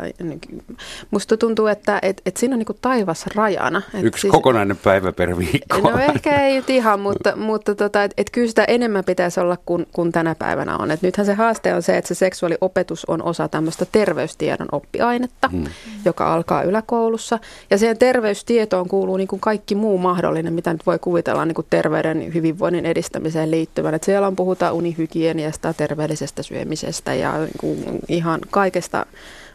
[1.12, 3.82] musta tuntuu, että et, et siinä on niinku taivas rajana.
[3.94, 5.92] Et Yksi siis, kokonainen päivä per viikko.
[5.92, 9.58] No ehkä ei nyt ihan, mutta, mutta tota, et, et kyllä sitä enemmän pitäisi olla
[9.66, 10.92] kuin, kuin tänä päivänä on.
[10.92, 15.66] Et nythän se haaste on se, että se seksuaaliopetus on osa tämmöistä terveystiedon oppiainetta, hmm.
[16.06, 17.40] joka alkaa yläkoulussa.
[17.70, 21.56] Ja siihen terveystietoon kuuluu niin kuin kaikki muu mahdollinen, mitä nyt voi kuvitella kuvitellaan niin
[21.56, 23.94] kuin terveyden hyvinvoinnin edistämiseen liittyvän.
[23.94, 29.06] Että siellä on puhutaan unihygieniasta, terveellisestä syömisestä ja niin kuin ihan kaikesta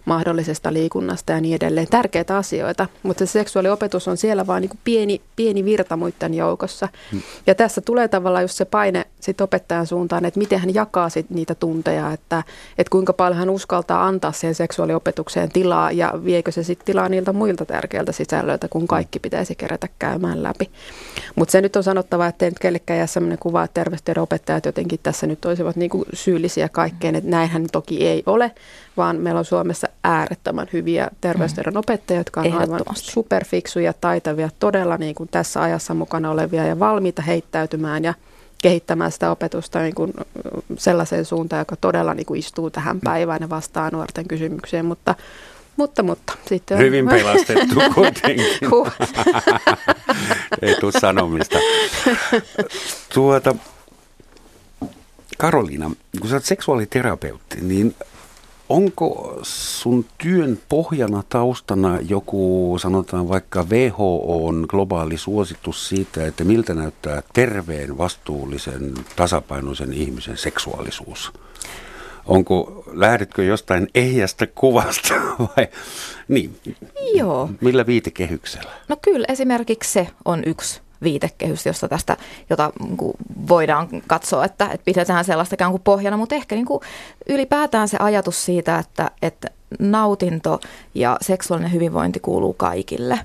[0.06, 1.86] mahdollisesta liikunnasta ja niin edelleen.
[1.90, 6.88] Tärkeitä asioita, mutta se seksuaaliopetus on siellä vain niin kuin pieni, pieni virta muiden joukossa.
[7.12, 7.22] Hmm.
[7.46, 11.30] Ja tässä tulee tavallaan just se paine sit opettajan suuntaan, että miten hän jakaa sit
[11.30, 12.42] niitä tunteja, että,
[12.78, 17.32] että kuinka paljon hän uskaltaa antaa siihen seksuaaliopetukseen tilaa ja viekö se sitten tilaa niiltä
[17.32, 20.70] muilta tärkeiltä sisällöiltä, kun kaikki pitäisi kerätä käymään läpi.
[21.34, 24.66] Mutta se nyt on sanottava, että ei nyt kellekään jää sellainen kuva, että terveystiedon opettajat
[24.66, 28.50] jotenkin tässä nyt olisivat niin kuin syyllisiä kaikkeen, että näinhän toki ei ole,
[28.96, 35.14] vaan meillä on Suomessa äärettömän hyviä terveystiedon opettajia, jotka on aivan superfiksuja, taitavia, todella niin
[35.14, 38.14] kuin tässä ajassa mukana olevia ja valmiita heittäytymään ja
[38.62, 40.14] kehittämään sitä opetusta niin kuin
[40.78, 45.14] sellaiseen suuntaan, joka todella niin kuin istuu tähän päivään ja vastaa nuorten kysymykseen, mutta
[45.76, 46.32] mutta, mutta.
[46.46, 46.84] Sitten on...
[46.84, 48.46] Hyvin pelastettu kuitenkin.
[50.62, 51.58] Ei tule sanomista.
[53.14, 53.54] Tuota,
[55.38, 55.90] Karoliina,
[56.20, 57.94] kun sä oot seksuaaliterapeutti, niin
[58.68, 67.22] Onko sun työn pohjana taustana joku, sanotaan vaikka WHOn globaali suositus siitä, että miltä näyttää
[67.32, 71.32] terveen, vastuullisen, tasapainoisen ihmisen seksuaalisuus?
[72.26, 75.14] Onko, lähdetkö jostain ehjästä kuvasta
[75.56, 75.68] vai
[76.28, 76.60] niin?
[77.14, 77.50] Joo.
[77.60, 78.70] Millä viitekehyksellä?
[78.88, 82.16] No kyllä, esimerkiksi se on yksi viitekehys, josta tästä,
[82.50, 83.12] jota niin
[83.48, 86.80] voidaan katsoa, että, että pidetään sellaista ikään kuin pohjana, mutta ehkä niin kuin
[87.28, 90.60] ylipäätään se ajatus siitä, että, että nautinto
[90.94, 93.20] ja seksuaalinen hyvinvointi kuuluu kaikille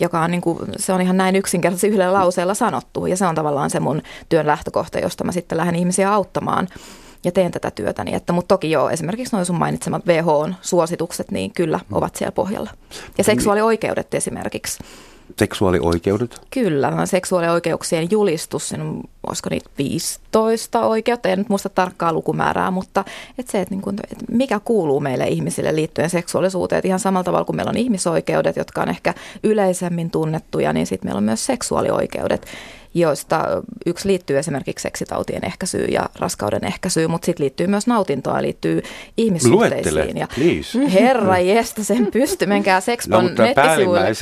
[0.00, 3.34] joka on, niin kuin, se on ihan näin yksinkertaisesti yhdellä lauseella sanottu ja se on
[3.34, 6.68] tavallaan se mun työn lähtökohta, josta mä sitten lähden ihmisiä auttamaan
[7.24, 8.14] ja teen tätä työtäni.
[8.14, 12.70] Että, mutta toki joo, esimerkiksi noin sun mainitsemat WHO-suositukset, niin kyllä ovat siellä pohjalla.
[13.18, 14.78] Ja seksuaalioikeudet esimerkiksi
[15.36, 16.40] seksuaalioikeudet?
[16.50, 22.70] Kyllä, no seksuaalioikeuksien julistus, sen on, olisiko niitä 15 oikeutta, en nyt muista tarkkaa lukumäärää,
[22.70, 23.04] mutta
[23.38, 27.44] et se, että, niin että mikä kuuluu meille ihmisille liittyen seksuaalisuuteen, että ihan samalla tavalla
[27.44, 32.46] kuin meillä on ihmisoikeudet, jotka on ehkä yleisemmin tunnettuja, niin sitten meillä on myös seksuaalioikeudet
[32.94, 33.44] joista
[33.86, 38.82] yksi liittyy esimerkiksi seksitautien ehkäisyyn ja raskauden ehkäisyyn, mutta sitten liittyy myös nautintoa, liittyy
[39.16, 39.94] ihmissuhteisiin.
[39.94, 40.92] Luettele, ja please.
[40.92, 44.12] Herra jestä, sen pysty, menkää Sexpon no, nettisivuille.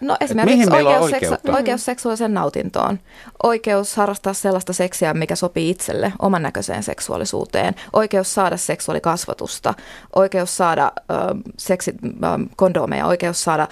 [0.00, 2.98] No esimerkiksi oikeus, seksu- oikeus seksuaaliseen nautintoon,
[3.42, 9.74] oikeus harrastaa sellaista seksiä, mikä sopii itselle, oman näköiseen seksuaalisuuteen, oikeus saada seksuaalikasvatusta,
[10.16, 11.18] oikeus saada äh,
[11.58, 11.94] seksi,
[12.24, 13.68] äh, kondomeja, oikeus saada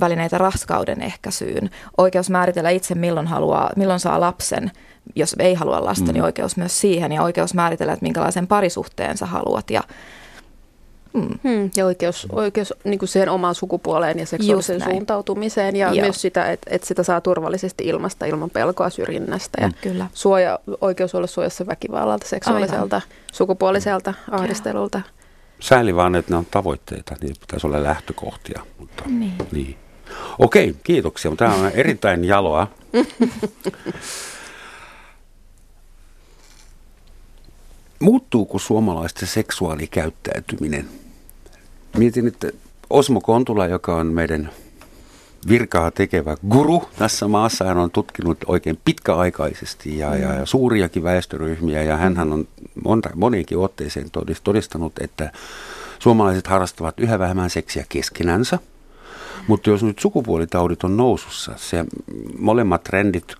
[0.00, 4.70] välineitä raskauden ehkäisyyn, oikeus määritellä itse milloin haluaa, milloin saa lapsen,
[5.14, 6.14] jos ei halua lasta, niin mm.
[6.14, 9.82] niin oikeus myös siihen ja oikeus määritellä, että minkälaisen parisuhteen sä haluat ja
[11.12, 11.38] Mm.
[11.44, 16.04] Hmm, ja oikeus, oikeus niin kuin siihen omaan sukupuoleen ja seksuaaliseen suuntautumiseen ja Joo.
[16.04, 19.58] myös sitä, että, että sitä saa turvallisesti ilmasta ilman pelkoa syrjinnästä.
[19.60, 19.74] Ja mm.
[19.82, 20.06] Kyllä.
[20.14, 23.08] Suoja, oikeus olla suojassa väkivallalta, seksuaaliselta, Aivan.
[23.32, 25.00] sukupuoliselta ahdistelulta.
[25.60, 28.62] Sääli vaan, että ne on tavoitteita, niin pitäisi olla lähtökohtia.
[28.78, 29.32] Mutta, niin.
[29.52, 29.76] niin.
[30.38, 31.32] Okei, kiitoksia.
[31.36, 32.66] Tämä on erittäin jaloa.
[37.98, 40.88] Muuttuuko suomalaisten seksuaalikäyttäytyminen?
[41.96, 42.50] Mietin, että
[42.90, 44.50] Osmo Kontula, joka on meidän
[45.48, 47.64] virkaa tekevä guru tässä maassa.
[47.64, 52.48] Hän on tutkinut oikein pitkäaikaisesti ja, ja, ja suuriakin väestöryhmiä ja hän on
[52.84, 54.10] monta, moniinkin otteeseen
[54.44, 55.32] todistanut, että
[55.98, 58.58] suomalaiset harrastavat yhä vähemmän seksiä keskenänsä.
[59.46, 61.84] Mutta jos nyt sukupuolitaudit on nousussa, se
[62.38, 63.34] molemmat trendit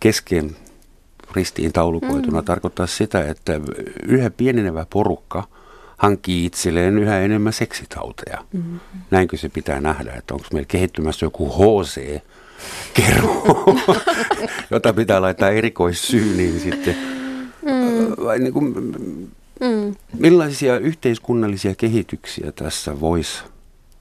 [0.00, 0.56] kesken
[1.34, 2.44] ristiin taulukoituna mm.
[2.44, 3.60] tarkoittaa sitä, että
[4.06, 5.44] yhä pienenevä porukka
[5.96, 8.44] hankkii itselleen yhä enemmän seksitauteja.
[8.52, 8.80] Mm.
[9.10, 12.20] Näinkö se pitää nähdä, että onko meillä kehittymässä joku HC,
[12.94, 13.44] kerro,
[14.70, 16.96] jota pitää laittaa erikoissyyniin sitten.
[17.62, 18.24] Mm.
[18.24, 18.74] Vai niin kuin,
[19.60, 19.94] mm.
[20.18, 23.42] Millaisia yhteiskunnallisia kehityksiä tässä voisi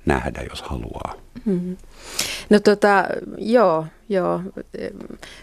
[0.06, 1.14] nähdä, jos haluaa.
[1.46, 1.78] Mm-hmm.
[2.50, 3.06] No tota,
[3.38, 4.42] joo, joo.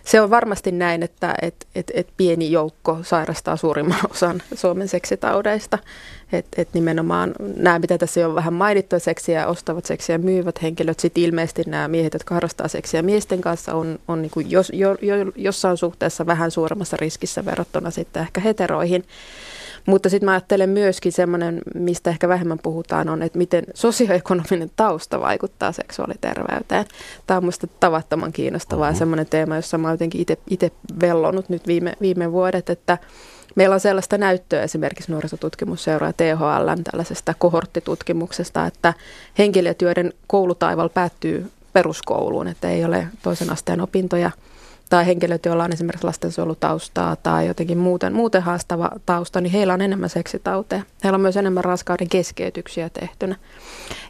[0.05, 5.79] Se on varmasti näin, että et, et, et pieni joukko sairastaa suurimman osan Suomen seksitaudeista.
[6.33, 11.23] Että et nimenomaan nämä, mitä tässä on vähän mainittu, seksiä ostavat seksiä myyvät henkilöt, sitten
[11.23, 15.14] ilmeisesti nämä miehet, jotka harrastaa seksiä miesten kanssa, on, on niin kuin jos, jo, jo,
[15.37, 19.05] jossain suhteessa vähän suuremmassa riskissä verrattuna sitten ehkä heteroihin.
[19.87, 25.20] Mutta sitten mä ajattelen myöskin semmoinen, mistä ehkä vähemmän puhutaan, on, että miten sosioekonominen tausta
[25.20, 26.85] vaikuttaa seksuaaliterveyteen.
[27.27, 28.99] Tämä on minusta tavattoman kiinnostavaa uh-huh.
[28.99, 30.70] semmoinen teema, jossa mä jotenkin itse
[31.01, 32.99] vellonut nyt viime, viime vuodet, että
[33.55, 38.94] Meillä on sellaista näyttöä esimerkiksi nuorisotutkimusseura THL tällaisesta kohorttitutkimuksesta, että
[39.38, 44.31] henkilöt, joiden koulutaival päättyy peruskouluun, että ei ole toisen asteen opintoja–
[44.90, 49.81] tai henkilöt, joilla on esimerkiksi lastensuojelutaustaa tai jotenkin muuten, muuten haastava tausta, niin heillä on
[49.81, 50.83] enemmän seksitauteja.
[51.05, 53.37] Heillä on myös enemmän raskauden keskeytyksiä tehtynä.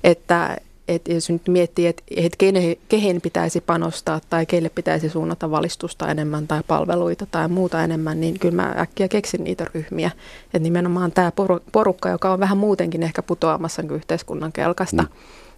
[0.05, 0.57] Että,
[0.89, 2.37] et jos nyt miettii, että et
[2.89, 8.39] kehen, pitäisi panostaa tai keille pitäisi suunnata valistusta enemmän tai palveluita tai muuta enemmän, niin
[8.39, 10.11] kyllä mä äkkiä keksin niitä ryhmiä.
[10.45, 11.33] Että nimenomaan tämä
[11.73, 15.09] porukka, joka on vähän muutenkin ehkä putoamassa yhteiskunnan kelkasta, mm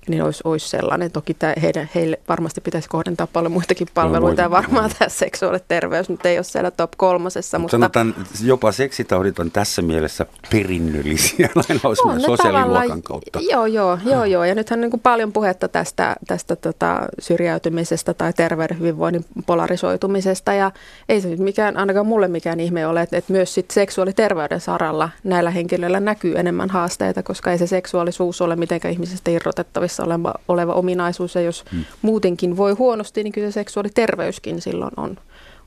[0.08, 1.11] niin olisi, olisi sellainen.
[1.11, 6.08] Toki tämä, heidän, heille varmasti pitäisi kohdentaa paljon muitakin palveluita no, ja varmaan tämä seksuaaliterveys
[6.08, 7.58] nyt ei ole siellä top kolmosessa.
[7.58, 13.40] Mutta Sanotaan, jopa seksitaudit on tässä mielessä perinnöllisiä lainausmerkeissä sosiaaliluokan kautta.
[13.50, 14.44] Joo, joo, joo, joo.
[14.44, 20.52] Ja nythän on niin kuin paljon puhetta tästä, tästä tota, syrjäytymisestä tai terveyden hyvinvoinnin polarisoitumisesta
[20.52, 20.70] ja
[21.08, 25.11] ei se nyt mikään, ainakaan mulle mikään ihme ole, että, että myös sit seksuaaliterveyden saralla
[25.24, 30.34] näillä henkilöillä näkyy enemmän haasteita, koska ei se seksuaalisuus ole mitenkään ihmisestä irrotettavissa olemassa oleva,
[30.48, 31.84] oleva ominaisuus ja jos hmm.
[32.02, 35.16] muutenkin voi huonosti, niin kyllä se seksuaaliterveyskin silloin on,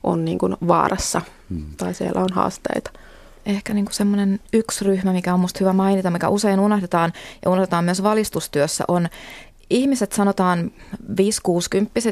[0.02, 1.64] on niin kuin vaarassa hmm.
[1.76, 2.90] tai siellä on haasteita.
[3.46, 7.12] Ehkä niin semmoinen yksi ryhmä, mikä on minusta hyvä mainita, mikä usein unohdetaan
[7.44, 9.08] ja unohdetaan myös valistustyössä, on
[9.72, 10.70] ihmiset, sanotaan
[11.10, 11.14] 5-60,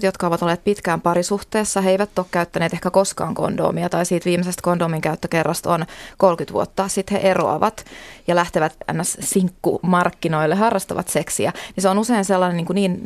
[0.02, 4.62] jotka ovat olleet pitkään parisuhteessa, he eivät ole käyttäneet ehkä koskaan kondomia tai siitä viimeisestä
[4.62, 5.86] kondomin käyttökerrasta on
[6.18, 6.88] 30 vuotta.
[6.88, 7.84] Sitten he eroavat
[8.26, 9.16] ja lähtevät ns.
[9.20, 11.52] sinkkumarkkinoille, harrastavat seksiä.
[11.76, 13.00] Niin se on usein sellainen niin, kuin niin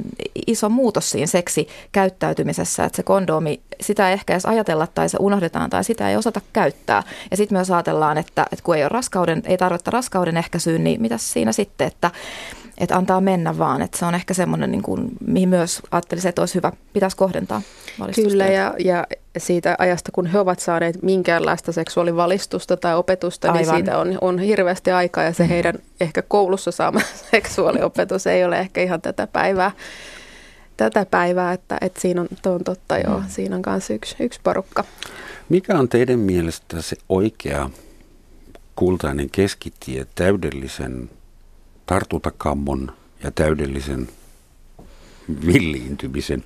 [0.46, 5.70] iso muutos siinä seksikäyttäytymisessä, että se kondomi, sitä ei ehkä edes ajatella tai se unohdetaan
[5.70, 7.02] tai sitä ei osata käyttää.
[7.30, 11.02] Ja sitten myös ajatellaan, että, että kun ei ole raskauden, ei tarvetta raskauden ehkäisyyn, niin
[11.02, 12.10] mitä siinä sitten, että
[12.78, 13.82] että antaa mennä vaan.
[13.82, 17.62] Että se on ehkä semmoinen, niin kuin, mihin myös ajattelisin, että olisi hyvä, pitäisi kohdentaa
[18.14, 19.06] Kyllä, ja, ja
[19.38, 23.74] siitä ajasta, kun he ovat saaneet minkäänlaista seksuaalivalistusta tai opetusta, niin Aivan.
[23.74, 28.58] niin siitä on, on hirveästi aikaa, ja se heidän ehkä koulussa saama seksuaaliopetus ei ole
[28.58, 29.70] ehkä ihan tätä päivää
[30.76, 33.24] tätä päivää, että, että siinä on, on totta joo, mm.
[33.28, 34.84] siinä on myös yksi, yksi porukka.
[35.48, 37.70] Mikä on teidän mielestä se oikea
[38.76, 41.10] kultainen keskitie täydellisen
[41.86, 42.92] tartuntakammon
[43.22, 44.08] ja täydellisen
[45.46, 46.44] villiintymisen?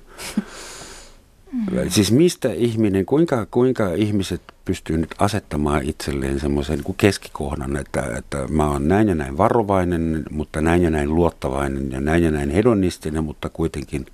[1.51, 1.89] Mm.
[1.89, 8.47] Siis mistä ihminen, kuinka, kuinka ihmiset pystyy nyt asettamaan itselleen semmoisen niin keskikohdan, että, että
[8.47, 12.49] mä oon näin ja näin varovainen, mutta näin ja näin luottavainen ja näin ja näin
[12.49, 14.05] hedonistinen, mutta kuitenkin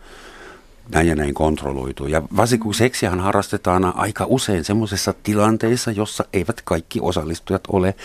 [0.89, 2.07] näin ja näin kontrolloitu.
[2.07, 7.95] Ja varsinkin kun seksiähän harrastetaan aika usein semmoisessa tilanteissa, jossa eivät kaikki osallistujat ole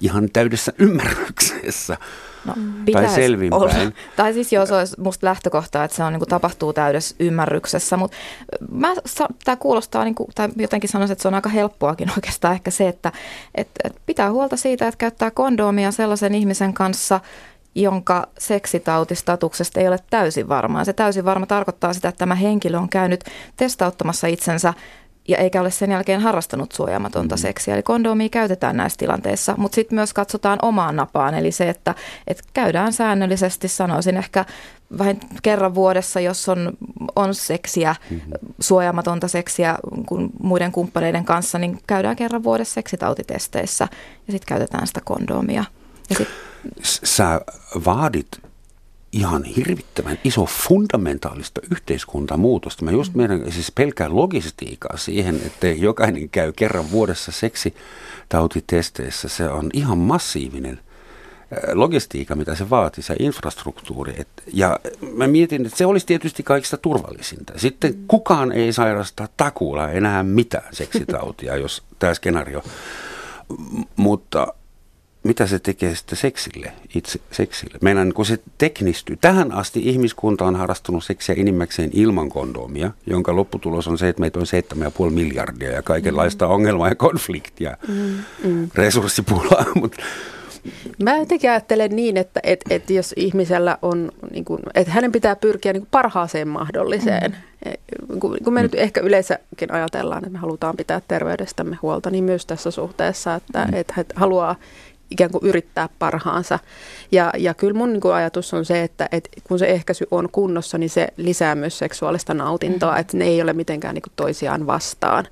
[0.00, 1.96] ihan täydessä ymmärryksessä.
[2.48, 3.94] No, tai selvinpäin.
[4.16, 8.16] Tai siis jos olisi musta lähtökohta, että se on, niin kuin, tapahtuu täydessä ymmärryksessä, mutta
[9.44, 12.88] tämä kuulostaa, niin kuin, tai jotenkin sanoisin, että se on aika helppoakin oikeastaan ehkä se,
[12.88, 13.12] että
[13.54, 17.20] et, et pitää huolta siitä, että käyttää kondoomia sellaisen ihmisen kanssa,
[17.74, 20.84] jonka seksitautistatuksesta ei ole täysin varmaa.
[20.84, 23.24] Se täysin varma tarkoittaa sitä, että tämä henkilö on käynyt
[23.56, 24.74] testauttamassa itsensä
[25.28, 27.40] ja eikä ole sen jälkeen harrastanut suojaamatonta mm.
[27.40, 27.74] seksiä.
[27.74, 31.94] Eli kondomia käytetään näissä tilanteissa, mutta sitten myös katsotaan omaan napaan, eli se, että,
[32.26, 34.44] että käydään säännöllisesti, sanoisin ehkä
[34.98, 36.72] vähän kerran vuodessa, jos on,
[37.16, 38.32] on seksiä, mm-hmm.
[38.60, 43.88] suojaamatonta seksiä kuin muiden kumppaneiden kanssa, niin käydään kerran vuodessa seksitautitesteissä
[44.26, 45.64] ja sitten käytetään sitä kondomia.
[46.10, 46.28] Ja sit...
[46.82, 47.40] Sä
[47.84, 48.28] vaadit
[49.12, 52.84] ihan hirvittävän iso fundamentaalista yhteiskuntamuutosta.
[52.84, 59.28] Mä just meidän siis pelkään logistiikkaa siihen, että jokainen käy kerran vuodessa seksitautitesteissä.
[59.28, 60.82] Se on ihan massiivinen äh,
[61.74, 64.14] logistiikka, mitä se vaatii, se infrastruktuuri.
[64.16, 64.80] Et, ja
[65.14, 67.52] mä mietin, että se olisi tietysti kaikista turvallisinta.
[67.56, 72.62] Sitten kukaan ei sairasta takuulla enää mitään seksitautia, jos tämä skenaario.
[73.58, 74.54] M- mutta
[75.22, 77.78] mitä se tekee sitten seksille, itse seksille.
[77.82, 79.16] Meidän kun se teknistyy.
[79.20, 84.38] Tähän asti ihmiskunta on harrastunut seksiä enimmäkseen ilman kondomia, jonka lopputulos on se, että meitä
[84.38, 84.46] on
[85.06, 86.52] 7,5 miljardia ja kaikenlaista mm.
[86.52, 88.14] ongelmaa ja konfliktia, mm.
[88.44, 88.68] Mm.
[88.74, 89.64] resurssipulaa.
[89.80, 90.02] Mutta
[91.02, 95.36] Mä jotenkin ajattelen niin, että, että, että jos ihmisellä on, niin kuin, että hänen pitää
[95.36, 97.36] pyrkiä niin kuin parhaaseen mahdolliseen.
[98.10, 98.20] Mm.
[98.20, 98.62] Kun, kun me mm.
[98.62, 103.64] nyt ehkä yleensäkin ajatellaan, että me halutaan pitää terveydestämme huolta, niin myös tässä suhteessa, että,
[103.64, 103.74] mm.
[103.74, 104.56] että haluaa
[105.10, 106.58] ikään kuin yrittää parhaansa.
[107.12, 110.28] Ja, ja kyllä mun niin kuin ajatus on se, että, että kun se ehkäisy on
[110.32, 113.00] kunnossa, niin se lisää myös seksuaalista nautintoa, mm-hmm.
[113.00, 115.26] että ne ei ole mitenkään niin kuin toisiaan vastaan.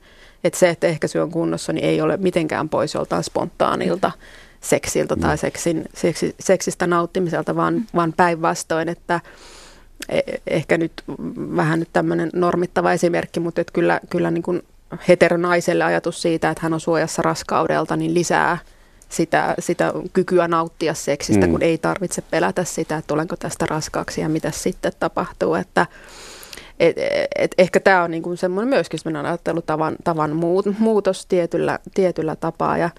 [0.44, 4.58] Että se, että ehkäisy on kunnossa, niin ei ole mitenkään pois joltain spontaanilta mm-hmm.
[4.60, 7.88] seksiltä tai seksin, seksi, seksistä nauttimiselta, vaan, mm-hmm.
[7.94, 9.20] vaan päinvastoin, että
[10.08, 10.92] e, ehkä nyt
[11.56, 14.62] vähän nyt tämmöinen normittava esimerkki, mutta että kyllä, kyllä niin kuin
[15.08, 18.58] heteronaiselle ajatus siitä, että hän on suojassa raskaudelta, niin lisää–
[19.08, 21.52] sitä, sitä kykyä nauttia seksistä, mm.
[21.52, 25.54] kun ei tarvitse pelätä sitä, että tulenko tästä raskaaksi ja mitä sitten tapahtuu.
[25.54, 25.86] Että,
[26.80, 26.96] et,
[27.38, 30.36] et ehkä tämä on niinku semmoinen myöskin semmoinen ajattelutavan tavan
[30.78, 32.78] muutos tietyllä, tietyllä tapaa.
[32.78, 32.90] Ja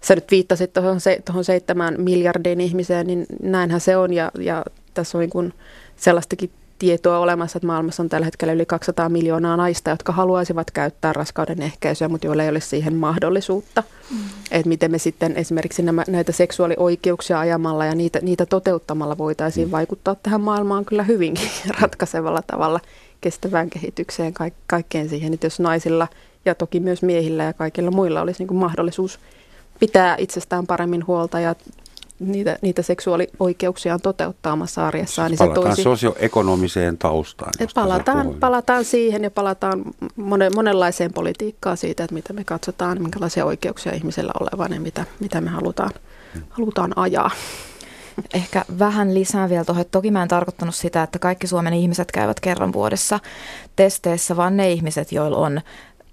[0.00, 4.12] sä nyt viittasit tuohon se, seitsemään miljardin ihmiseen, niin näinhän se on.
[4.12, 5.54] Ja, ja tässä on niin
[5.96, 11.12] sellaistakin tietoa olemassa, että maailmassa on tällä hetkellä yli 200 miljoonaa naista, jotka haluaisivat käyttää
[11.12, 13.82] raskauden ehkäisyä, mutta joilla ei ole siihen mahdollisuutta.
[14.10, 14.16] Mm.
[14.50, 19.72] Että miten me sitten esimerkiksi nämä, näitä seksuaalioikeuksia ajamalla ja niitä, niitä toteuttamalla voitaisiin mm.
[19.72, 22.80] vaikuttaa tähän maailmaan kyllä hyvinkin ratkaisevalla tavalla
[23.20, 26.08] kestävään kehitykseen, ka- kaikkeen siihen, että jos naisilla
[26.44, 29.18] ja toki myös miehillä ja kaikilla muilla olisi niin mahdollisuus
[29.80, 31.54] pitää itsestään paremmin huolta ja
[32.20, 35.30] niitä, niitä seksuaalioikeuksiaan toteuttaa omassa arjessaan.
[35.30, 37.52] Niin palataan se toisi, sosioekonomiseen taustaan.
[37.74, 39.82] Palataan, palataan siihen ja palataan
[40.16, 45.40] monen, monenlaiseen politiikkaan siitä, että mitä me katsotaan, minkälaisia oikeuksia ihmisellä olevan ja mitä, mitä
[45.40, 45.90] me halutaan,
[46.50, 47.30] halutaan ajaa.
[48.34, 52.12] Ehkä vähän lisää vielä tuohon, että toki mä en tarkoittanut sitä, että kaikki Suomen ihmiset
[52.12, 53.20] käyvät kerran vuodessa
[53.76, 55.60] testeissä, vaan ne ihmiset, joilla on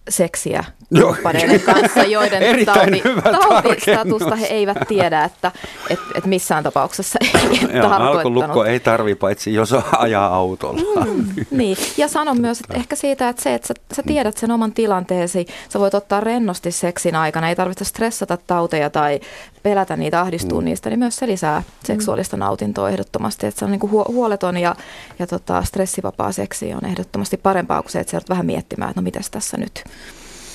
[0.10, 0.64] seksiä
[1.02, 5.52] kumppaneiden kanssa, joiden tauti, tautistatusta he eivät tiedä, että
[5.90, 7.92] et, et missään tapauksessa ei tarkoittanut.
[7.92, 11.06] Alkolukko ei tarvi paitsi jos ajaa autolla.
[11.06, 14.52] Mm, niin, ja sanon myös, että ehkä siitä, että se, että sä, sä tiedät sen
[14.52, 19.20] oman tilanteesi, sä voit ottaa rennosti seksin aikana, ei tarvitse stressata tauteja tai
[19.64, 20.66] pelätä niitä, ahdistua mm.
[20.66, 24.76] niistä, niin myös se lisää seksuaalista nautintoa ehdottomasti, että se on niin kuin huoleton ja,
[25.20, 29.04] ja tota, stressivapaa seksi on ehdottomasti parempaa kuin se, että sä vähän miettimään, että no
[29.04, 29.84] mitäs tässä nyt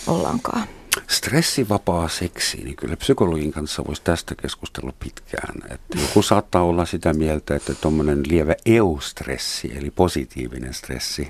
[0.07, 0.65] ollaankaan.
[1.09, 5.55] Stressivapaa seksi, niin kyllä psykologin kanssa voisi tästä keskustella pitkään.
[5.71, 11.29] Että joku saattaa olla sitä mieltä, että tuommoinen lievä eustressi, eli positiivinen stressi,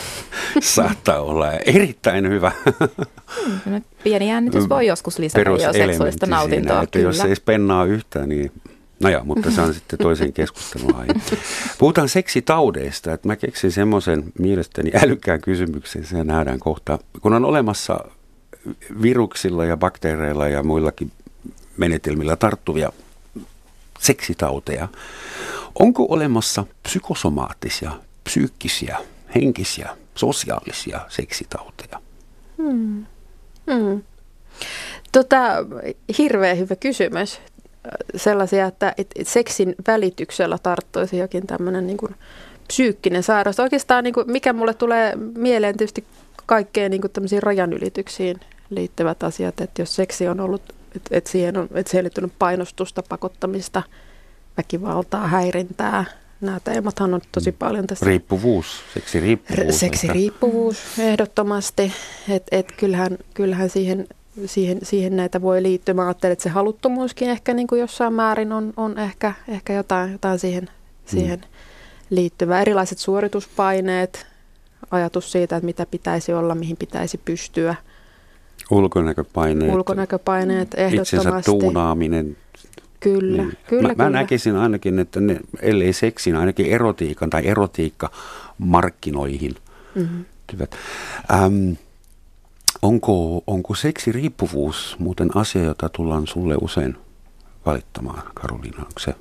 [0.60, 2.52] saattaa olla erittäin hyvä.
[4.04, 6.72] Pieni jännitys voi joskus lisätä jo seksuaalista nautintoa.
[6.72, 7.08] Siinä, että kyllä.
[7.08, 8.52] jos ei spennaa yhtään, niin
[9.04, 11.14] No joo, mutta se on sitten toisen keskustelun aihe.
[11.78, 16.98] Puhutaan seksitaudeista, että mä keksin semmoisen mielestäni älykkään kysymyksen, se nähdään kohta.
[17.20, 18.00] Kun on olemassa
[19.02, 21.12] viruksilla ja bakteereilla ja muillakin
[21.76, 22.92] menetelmillä tarttuvia
[23.98, 24.88] seksitauteja,
[25.78, 27.92] onko olemassa psykosomaattisia,
[28.24, 28.98] psyykkisiä,
[29.34, 32.00] henkisiä, sosiaalisia seksitauteja?
[32.58, 33.06] Hmm.
[33.72, 34.02] Hmm.
[35.12, 35.38] Tota,
[36.18, 37.40] hirveän hyvä kysymys
[38.16, 41.98] sellaisia, että et, et seksin välityksellä tarttuisi jokin tämmöinen niin
[42.68, 43.60] psyykkinen sairaus.
[43.60, 46.04] Oikeastaan niin kuin, mikä mulle tulee mieleen tietysti
[46.46, 50.62] kaikkeen niin tämmöisiin rajanylityksiin liittyvät asiat, että jos seksi on ollut,
[50.96, 53.82] että et siihen on et siihen liittynyt painostusta, pakottamista,
[54.56, 56.04] väkivaltaa, häirintää,
[56.40, 57.56] nämä teemathan on tosi mm.
[57.58, 58.06] paljon tässä.
[58.06, 59.80] Riippuvuus, seksiriippuvuus.
[59.80, 61.92] Seksiriippuvuus, ehdottomasti.
[62.28, 64.06] Että et kyllähän, kyllähän siihen
[64.46, 65.94] siihen, siihen näitä voi liittyä.
[65.94, 70.12] Mä ajattelen, että se haluttomuuskin ehkä niin kuin jossain määrin on, on ehkä, ehkä jotain,
[70.12, 70.68] jotain siihen,
[71.06, 71.46] siihen mm.
[72.10, 72.60] liittyvää.
[72.60, 74.26] Erilaiset suorituspaineet,
[74.90, 77.74] ajatus siitä, että mitä pitäisi olla, mihin pitäisi pystyä.
[78.70, 79.74] Ulkonäköpaineet.
[79.74, 81.16] Ulkonäköpaineet, ehdottomasti.
[81.16, 82.36] Itsensä tuunaaminen.
[83.00, 83.58] Kyllä, niin.
[83.66, 84.04] kyllä, mä, kyllä.
[84.04, 88.10] mä näkisin ainakin, että ne, ellei seksin, ainakin erotiikan tai erotiikka
[88.58, 89.54] markkinoihin.
[89.94, 90.24] Mm-hmm.
[91.32, 91.72] Ähm,
[92.84, 96.96] Onko, onko seksiriippuvuus muuten asia, jota tullaan sulle usein
[97.66, 98.78] valittamaan, Karoliina?
[98.78, 99.14] Onko se?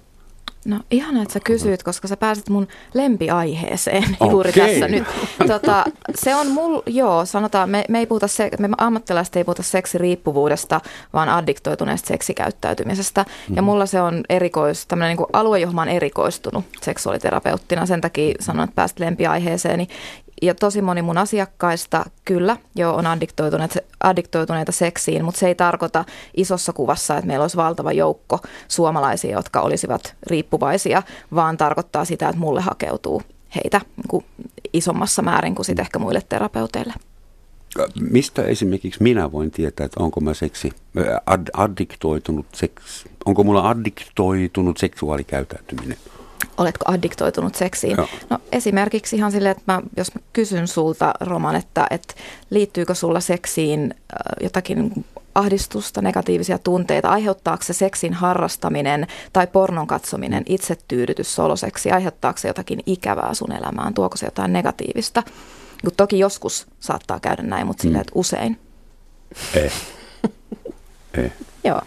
[0.65, 4.29] No ihana, että sä kysyt, koska sä pääsit mun lempiaiheeseen okay.
[4.31, 5.03] juuri tässä nyt.
[5.47, 5.85] Tota,
[6.15, 10.81] se on mul, joo, sanotaan, me, me, ei puhuta se, me ammattilaiset ei puhuta seksiriippuvuudesta,
[11.13, 13.21] vaan addiktoituneesta seksikäyttäytymisestä.
[13.21, 13.55] Mm-hmm.
[13.55, 13.65] Ja mhm.
[13.65, 17.85] mulla se on erikois, tämmöinen niin alue, johon mä oon erikoistunut seksuaaliterapeuttina.
[17.85, 19.87] Sen takia sanon, että pääsit lempiaiheeseeni
[20.41, 26.05] ja tosi moni mun asiakkaista kyllä jo on addiktoituneita, addiktoituneita seksiin, mutta se ei tarkoita
[26.37, 31.03] isossa kuvassa, että meillä olisi valtava joukko suomalaisia, jotka olisivat riippuvaisia,
[31.35, 33.21] vaan tarkoittaa sitä, että mulle hakeutuu
[33.55, 33.81] heitä
[34.11, 34.25] niin
[34.73, 36.93] isommassa määrin kuin sitten ehkä muille terapeuteille.
[38.11, 40.71] Mistä esimerkiksi minä voin tietää, että onko mä seksi,
[41.25, 45.97] ad, addiktoitunut seks, onko mulla addiktoitunut seksuaalikäyttäytyminen?
[46.57, 47.97] Oletko addiktoitunut seksiin?
[47.97, 48.07] Joo.
[48.29, 52.13] No esimerkiksi ihan silleen, että mä, jos mä kysyn sulta Roman, että, että
[52.49, 53.95] liittyykö sulla seksiin
[54.41, 62.47] jotakin ahdistusta, negatiivisia tunteita, aiheuttaako se seksin harrastaminen tai pornon katsominen, itsetyydytys, soloseksi, aiheuttaako se
[62.47, 65.23] jotakin ikävää sun elämään, tuoko se jotain negatiivista?
[65.97, 68.01] Toki joskus saattaa käydä näin, mutta silleen, mm.
[68.01, 68.59] että usein.
[69.55, 69.71] Ei.
[71.17, 71.31] Ei.
[71.63, 71.81] Joo.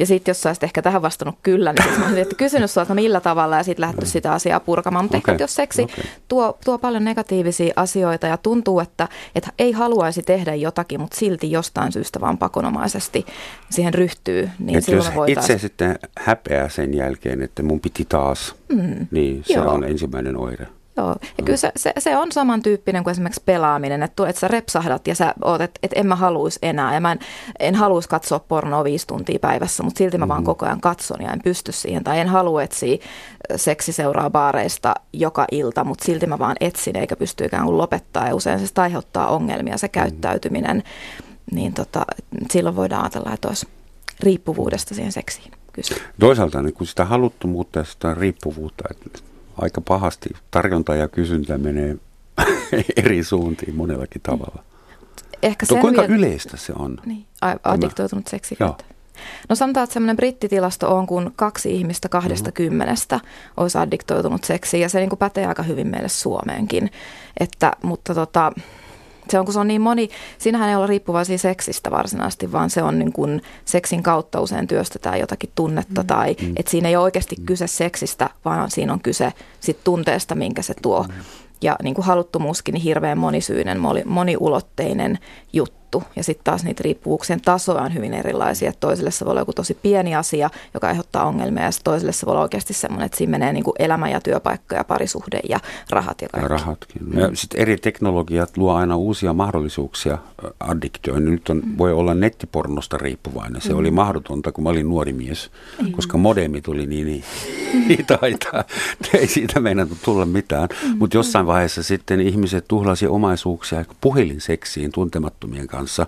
[0.00, 3.20] Ja sitten jos sä olisit ehkä tähän vastannut kyllä, niin mä olisin kysynyt sinulta, millä
[3.20, 5.04] tavalla ja sitten lähdetty sitä asiaa purkamaan.
[5.04, 5.32] Mutta okay.
[5.32, 6.04] ehkä jos seksi okay.
[6.28, 11.50] tuo, tuo paljon negatiivisia asioita ja tuntuu, että, että ei haluaisi tehdä jotakin, mutta silti
[11.50, 13.26] jostain syystä vaan pakonomaisesti
[13.70, 15.56] siihen ryhtyy, niin Et silloin jos voitaisiin...
[15.56, 19.06] itse sitten häpeää sen jälkeen, että mun piti taas, mm.
[19.10, 19.70] niin se Joo.
[19.70, 20.66] on ensimmäinen oire.
[21.00, 25.06] Joo, ja kyllä se, se, se on samantyyppinen kuin esimerkiksi pelaaminen, että, että sä repsahdat
[25.06, 27.18] ja sä oot, että, että en mä haluaisi enää ja mä en,
[27.60, 30.46] en haluaisi katsoa pornoa viisi tuntia päivässä, mutta silti mä vaan mm-hmm.
[30.46, 32.98] koko ajan katson ja en pysty siihen tai en halua etsiä
[33.56, 38.34] seksiseuraa baareista joka ilta, mutta silti mä vaan etsin eikä pysty ikään kuin lopettaa ja
[38.34, 39.92] usein se aiheuttaa ongelmia se mm-hmm.
[39.92, 40.82] käyttäytyminen,
[41.52, 42.04] niin tota,
[42.50, 43.66] silloin voidaan ajatella, että olisi
[44.20, 45.94] riippuvuudesta siihen seksiin kyse.
[46.20, 49.29] Toisaalta niin kun sitä haluttomuutta ja sitä riippuvuutta, että
[49.60, 51.96] aika pahasti tarjonta ja kysyntä menee
[52.96, 54.64] eri suuntiin monellakin tavalla.
[55.42, 56.96] Ehkä Mutta kuinka yleistä se on?
[57.06, 57.26] Niin,
[57.64, 58.56] addiktoitunut seksi.
[59.48, 62.54] No sanotaan, että semmoinen brittitilasto on, kun kaksi ihmistä kahdesta mm-hmm.
[62.54, 63.20] kymmenestä
[63.56, 66.90] olisi addiktoitunut seksiin, ja se niin kuin pätee aika hyvin meille Suomeenkin.
[67.40, 68.52] Että, mutta tota,
[69.30, 72.82] se on, kun se on niin moni, siinähän ei ole riippuvaisia seksistä varsinaisesti, vaan se
[72.82, 76.06] on niin kuin seksin kautta usein työstetään jotakin tunnetta mm.
[76.06, 76.52] tai mm.
[76.56, 77.46] että siinä ei ole oikeasti mm.
[77.46, 81.02] kyse seksistä, vaan siinä on kyse sit tunteesta, minkä se tuo.
[81.02, 81.14] Mm.
[81.62, 85.18] Ja niin kuin haluttomuuskin, niin hirveän monisyinen, moniulotteinen
[85.52, 86.12] juttu juttu.
[86.16, 88.72] Ja sitten taas niitä riippuvuuksien tasoja on hyvin erilaisia.
[88.80, 91.64] Toiselle se voi olla joku tosi pieni asia, joka aiheuttaa ongelmia.
[91.64, 94.76] Ja toiselle se voi olla oikeasti semmoinen, että siinä menee niin kuin elämä ja työpaikka
[94.76, 95.60] ja parisuhde ja
[95.90, 96.44] rahat ja kaikki.
[96.44, 97.02] Ja rahatkin.
[97.04, 97.18] Mm.
[97.18, 100.18] Ja sitten eri teknologiat luo aina uusia mahdollisuuksia
[100.60, 101.24] addiktioon.
[101.24, 101.78] Nyt on, mm.
[101.78, 103.62] voi olla nettipornosta riippuvainen.
[103.62, 103.78] Se mm.
[103.78, 105.50] oli mahdotonta, kun mä olin nuori mies,
[105.82, 105.92] mm.
[105.92, 107.24] koska modemi tuli niin, niin
[107.88, 108.64] hitaita.
[109.14, 110.68] Ei siitä meinannut tulla mitään.
[110.84, 110.98] Mm.
[110.98, 116.06] Mutta jossain vaiheessa sitten ihmiset tuhlasi omaisuuksia puhelinseksiin tuntemattomien kanssa kanssa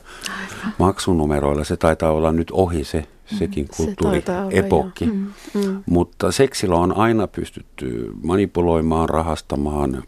[0.79, 1.64] maksunumeroilla.
[1.64, 3.07] Se taitaa olla nyt ohi se,
[3.39, 5.07] sekin kulttuuriepokki.
[5.07, 5.83] Mm, mm.
[5.87, 10.03] Mutta seksillä on aina pystytty manipuloimaan, rahastamaan,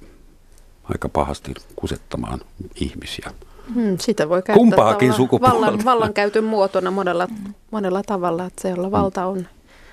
[0.85, 2.41] aika pahasti kusettamaan
[2.75, 3.31] ihmisiä.
[3.75, 7.29] Hmm, sitä voi käyttää Kumpaakin vallan, vallankäytön muotona monella,
[7.71, 9.47] monella tavalla, että se jolla valta on,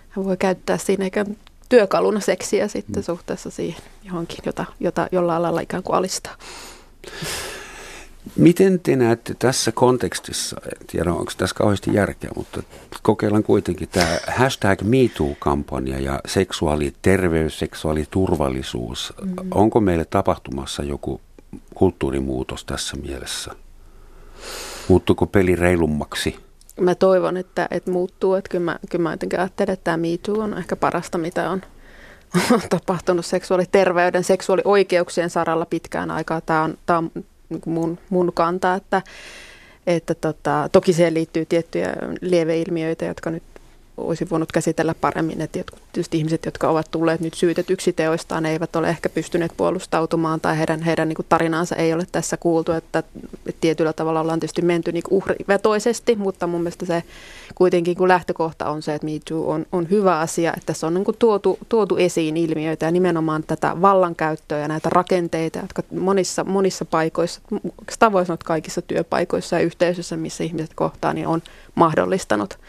[0.09, 1.25] hän voi käyttää siinä eikä
[1.69, 3.05] työkaluna seksiä sitten mm.
[3.05, 6.35] suhteessa siihen johonkin, jota, jota jolla alalla ikään kuin alistaa.
[8.35, 12.63] Miten te näette tässä kontekstissa, en tiedä onko tässä kauheasti järkeä, mutta
[13.01, 19.13] kokeillaan kuitenkin tämä hashtag MeToo-kampanja ja seksuaaliterveys, seksuaaliturvallisuus.
[19.21, 19.35] Mm.
[19.53, 21.21] Onko meille tapahtumassa joku
[21.75, 23.51] kulttuurimuutos tässä mielessä?
[24.87, 26.35] Muuttuuko peli reilummaksi?
[26.79, 28.35] Mä toivon, että, että muuttuu.
[28.35, 31.61] Että kyllä, mä, kyllä mä jotenkin ajattelen, että tämä MeToo on ehkä parasta, mitä on,
[32.51, 36.41] on tapahtunut seksuaaliterveyden, seksuaalioikeuksien saralla pitkään aikaa.
[36.41, 37.11] Tämä on, tämä on
[37.51, 39.01] niin mun, mun kanta, että,
[39.87, 43.43] että tota, toki siihen liittyy tiettyjä lieveilmiöitä, jotka nyt
[43.97, 48.75] olisi voinut käsitellä paremmin, että jotkut tietysti ihmiset, jotka ovat tulleet nyt syytetyksi teoistaan, eivät
[48.75, 53.61] ole ehkä pystyneet puolustautumaan tai heidän, heidän niin tarinaansa ei ole tässä kuultu, että, että
[53.61, 57.03] tietyllä tavalla ollaan tietysti menty niin uhrivetoisesti, mutta mun mielestä se
[57.55, 60.93] kuitenkin kun lähtökohta on se, että Me Too on, on hyvä asia, että tässä on
[60.93, 66.85] niin tuotu, tuotu esiin ilmiöitä ja nimenomaan tätä vallankäyttöä ja näitä rakenteita, jotka monissa, monissa
[66.85, 67.41] paikoissa,
[68.11, 71.41] voi sanoa, kaikissa työpaikoissa ja yhteisöissä, missä ihmiset kohtaa, niin on
[71.75, 72.59] mahdollistanut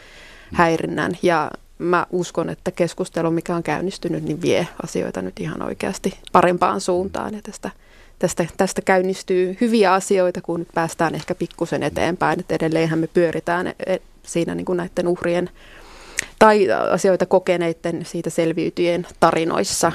[0.53, 1.11] häirinnän.
[1.21, 6.81] Ja mä uskon, että keskustelu, mikä on käynnistynyt, niin vie asioita nyt ihan oikeasti parempaan
[6.81, 7.33] suuntaan.
[7.33, 7.71] Ja tästä,
[8.19, 12.39] tästä, tästä käynnistyy hyviä asioita, kun nyt päästään ehkä pikkusen eteenpäin.
[12.39, 13.73] Että edelleenhän me pyöritään e,
[14.23, 15.49] siinä niin kuin näiden uhrien
[16.39, 19.91] tai asioita kokeneiden siitä selviytyjen tarinoissa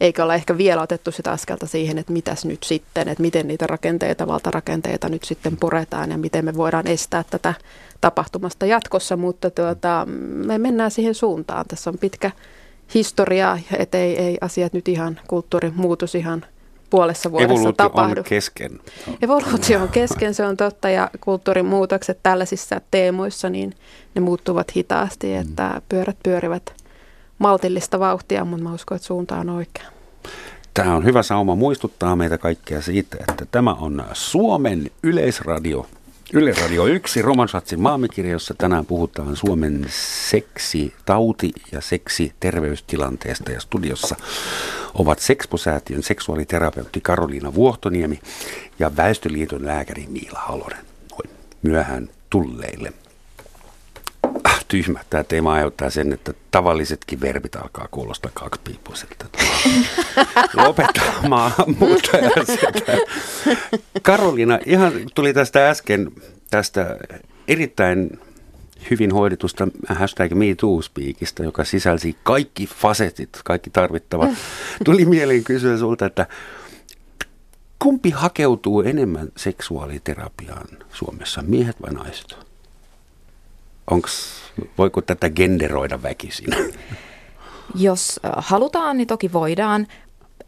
[0.00, 3.66] eikä ole ehkä vielä otettu sitä askelta siihen, että mitäs nyt sitten, että miten niitä
[3.66, 7.54] rakenteita, valtarakenteita nyt sitten puretaan ja miten me voidaan estää tätä
[8.00, 10.06] tapahtumasta jatkossa, mutta tuota,
[10.46, 11.64] me mennään siihen suuntaan.
[11.68, 12.30] Tässä on pitkä
[12.94, 16.44] historia, että ei, ei asiat nyt ihan, kulttuurimuutos ihan
[16.90, 18.20] puolessa vuodessa Evoluutio tapahdu.
[18.20, 18.80] on kesken.
[19.22, 23.74] Evoluutio on kesken, se on totta, ja kulttuurimuutokset tällaisissa teemoissa, niin
[24.14, 26.79] ne muuttuvat hitaasti, että pyörät pyörivät
[27.40, 29.84] maltillista vauhtia, mutta mä uskon, että suunta on oikea.
[30.74, 35.86] Tämä on hyvä sauma muistuttaa meitä kaikkea siitä, että tämä on Suomen yleisradio.
[36.32, 39.86] Yle Radio 1, Romansatsin maamikirja, jossa tänään puhutaan Suomen
[40.28, 43.52] seksi, tauti ja seksi terveystilanteesta.
[43.52, 44.16] Ja studiossa
[44.94, 48.20] ovat Sexpo-säätiön seksuaaliterapeutti Karoliina Vuohtoniemi
[48.78, 50.84] ja Väestöliiton lääkäri Miila Halonen.
[51.62, 52.92] Myöhään tulleille
[54.70, 55.00] tyhmä.
[55.10, 59.26] Tämä teema aiheuttaa sen, että tavallisetkin verbit alkaa kuulostaa kaksipiipuiselta.
[60.54, 62.10] Lopettamaan, mutta
[62.46, 62.98] sitä.
[64.02, 66.10] Karolina, ihan tuli tästä äsken
[66.50, 66.96] tästä
[67.48, 68.20] erittäin
[68.90, 74.30] hyvin hoidetusta hashtag MeToo-speakista, joka sisälsi kaikki fasetit, kaikki tarvittavat.
[74.84, 76.26] Tuli mieleen kysyä sulta, että
[77.78, 82.49] kumpi hakeutuu enemmän seksuaaliterapiaan Suomessa, miehet vai naiset?
[83.90, 84.40] Onks,
[84.78, 86.48] voiko tätä genderoida väkisin?
[87.74, 89.86] Jos halutaan, niin toki voidaan.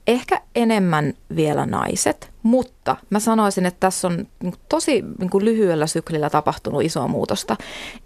[0.07, 5.87] Ehkä enemmän vielä naiset, mutta mä sanoisin, että tässä on niin tosi niin kuin lyhyellä
[5.87, 7.57] syklillä tapahtunut isoa muutosta.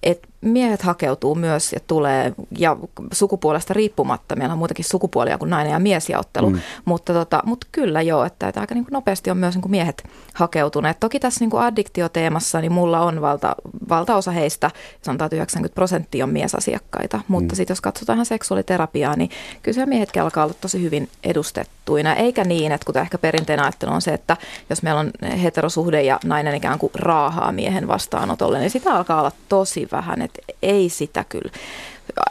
[0.03, 2.77] Et miehet hakeutuu myös ja tulee, ja
[3.13, 6.61] sukupuolesta riippumatta, meillä on muitakin sukupuolia kuin nainen ja miesjaottelu, mm.
[6.85, 9.71] mutta, tota, mutta kyllä joo, että, että aika niin kuin nopeasti on myös niin kuin
[9.71, 10.05] miehet
[10.35, 11.01] hakeutuneet.
[11.01, 13.55] Toki tässä niin kuin addiktioteemassa, niin mulla on valta,
[13.89, 14.71] valtaosa heistä,
[15.03, 17.57] sanotaan 90 prosenttia on miesasiakkaita, mutta mm.
[17.57, 19.31] sitten jos katsotaan ihan seksuaaliterapiaa, niin
[19.63, 23.93] kyllä se miehetkin alkaa olla tosi hyvin edustettuina, eikä niin, että kuten ehkä perinteinen ajattelu
[23.93, 24.37] on se, että
[24.71, 25.11] jos meillä on
[25.43, 30.43] heterosuhde ja nainen ikään kuin raahaa miehen vastaanotolle, niin sitä alkaa olla tosi vähän, että
[30.63, 31.53] ei sitä kyllä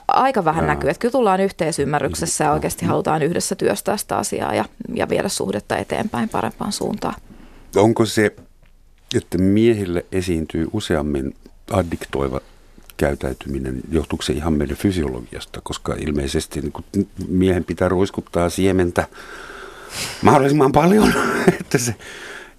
[0.07, 0.73] aika vähän Jaa.
[0.73, 0.89] näkyy.
[0.89, 5.77] Että kyllä tullaan yhteisymmärryksessä ja oikeasti halutaan yhdessä työstää sitä asiaa ja, ja viedä suhdetta
[5.77, 7.15] eteenpäin parempaan suuntaan.
[7.75, 8.35] Onko se,
[9.15, 11.35] että miehille esiintyy useammin
[11.71, 12.41] addiktoiva
[12.97, 19.07] käytäytyminen, johtuuko se ihan meidän fysiologiasta, koska ilmeisesti niin miehen pitää ruiskuttaa siementä
[20.21, 21.13] mahdollisimman paljon,
[21.59, 21.95] että se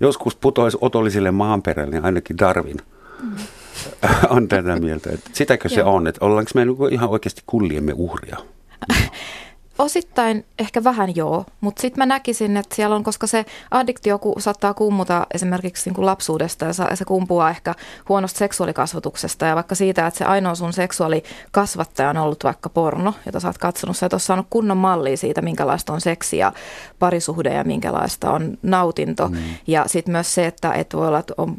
[0.01, 2.77] joskus putoisi otollisille maanperälle, niin ainakin Darwin
[3.23, 3.37] mm.
[4.37, 5.11] on tätä mieltä.
[5.11, 8.37] Että sitäkö se on, että ollaanko me niinku ihan oikeasti kulliemme uhria?
[9.79, 14.35] Osittain ehkä vähän joo, mutta sitten mä näkisin, että siellä on, koska se addiktio ku,
[14.39, 17.75] saattaa kummuta esimerkiksi niin kuin lapsuudesta ja se kumpuaa ehkä
[18.09, 23.41] huonosta seksuaalikasvatuksesta ja vaikka siitä, että se ainoa sun seksuaalikasvattaja on ollut vaikka porno, jota
[23.41, 26.53] sä oot katsonut, sä et ole saanut kunnon mallia siitä, minkälaista on seksi ja
[26.99, 29.29] parisuhde ja minkälaista on nautinto.
[29.29, 29.37] Mm.
[29.67, 31.57] Ja sitten myös se, että et voi olla, että on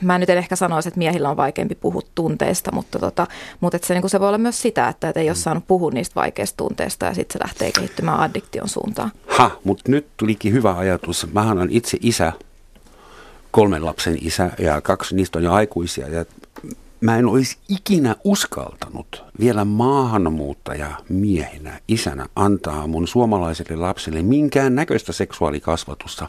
[0.00, 3.26] mä nyt en ehkä sanoisi, että miehillä on vaikeampi puhua tunteista, mutta, tota,
[3.60, 5.90] mutta että se, niin se voi olla myös sitä, että et ei ole saanut puhua
[5.90, 9.12] niistä vaikeista tunteista ja sitten se lähtee kehittymään addiktion suuntaan.
[9.26, 11.26] Ha, mutta nyt tulikin hyvä ajatus.
[11.32, 12.32] Mähän olen itse isä,
[13.50, 16.24] kolmen lapsen isä ja kaksi niistä on jo aikuisia ja
[17.04, 25.12] mä en olisi ikinä uskaltanut vielä maahanmuuttaja miehenä, isänä antaa mun suomalaiselle lapselle minkään näköistä
[25.12, 26.28] seksuaalikasvatusta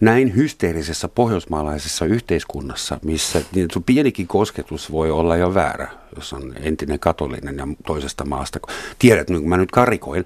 [0.00, 3.42] näin hysteerisessä pohjoismaalaisessa yhteiskunnassa, missä
[3.86, 8.58] pienikin kosketus voi olla jo väärä, jos on entinen katolinen ja toisesta maasta.
[8.98, 10.24] Tiedät, niin mä nyt karikoin,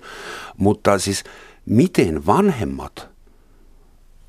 [0.57, 1.24] mutta siis
[1.66, 3.12] miten vanhemmat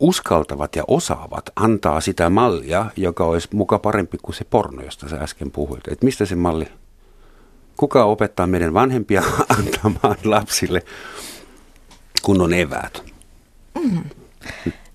[0.03, 5.15] uskaltavat ja osaavat antaa sitä mallia, joka olisi muka parempi kuin se porno, josta sä
[5.15, 5.87] äsken puhuit.
[5.87, 6.67] Et mistä se malli?
[7.77, 9.23] Kuka opettaa meidän vanhempia
[9.57, 10.81] antamaan lapsille
[12.21, 13.03] kunnon eväät?
[13.83, 14.03] Mm.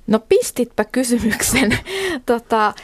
[0.06, 1.78] No pistitpä kysymyksen.
[2.26, 2.74] tota,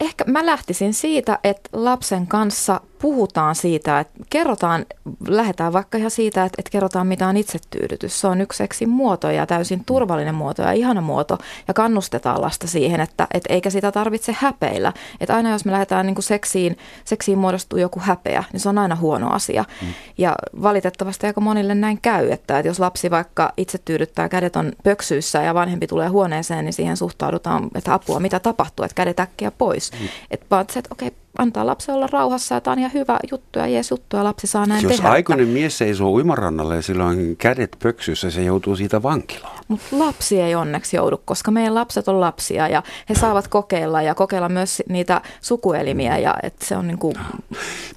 [0.00, 4.86] ehkä mä lähtisin siitä, että lapsen kanssa puhutaan siitä, että kerrotaan,
[5.28, 8.20] lähdetään vaikka ihan siitä, että, että kerrotaan mitä on itsetyydytys.
[8.20, 11.38] Se on yksi seksin muoto ja täysin turvallinen muoto ja ihana muoto
[11.68, 14.92] ja kannustetaan lasta siihen, että, että eikä sitä tarvitse häpeillä.
[15.20, 18.78] Että aina jos me lähdetään niin kuin seksiin, seksiin muodostuu joku häpeä, niin se on
[18.78, 19.64] aina huono asia.
[19.82, 19.88] Mm.
[20.18, 25.42] Ja valitettavasti aika monille näin käy, että, että jos lapsi vaikka itsetyydyttää, kädet on pöksyissä
[25.42, 29.92] ja vanhempi tulee huoneeseen, niin siihen suhtaudutaan, että apua, mitä tapahtuu, että kädet äkkiä pois.
[29.92, 30.08] Mm.
[30.30, 33.18] Että vaan se, että okei, okay, antaa lapsi olla rauhassa ja tämä on ihan hyvä
[33.30, 35.08] juttu ja jees juttu ja lapsi saa näin Jos tehdä.
[35.08, 39.64] Jos aikuinen mies seisoo uimarannalle ja sillä on kädet pöksyssä, se joutuu siitä vankilaan.
[39.68, 44.14] Mutta lapsi ei onneksi joudu, koska meidän lapset on lapsia ja he saavat kokeilla ja
[44.14, 47.14] kokeilla myös niitä sukuelimiä ja että se on niin kuin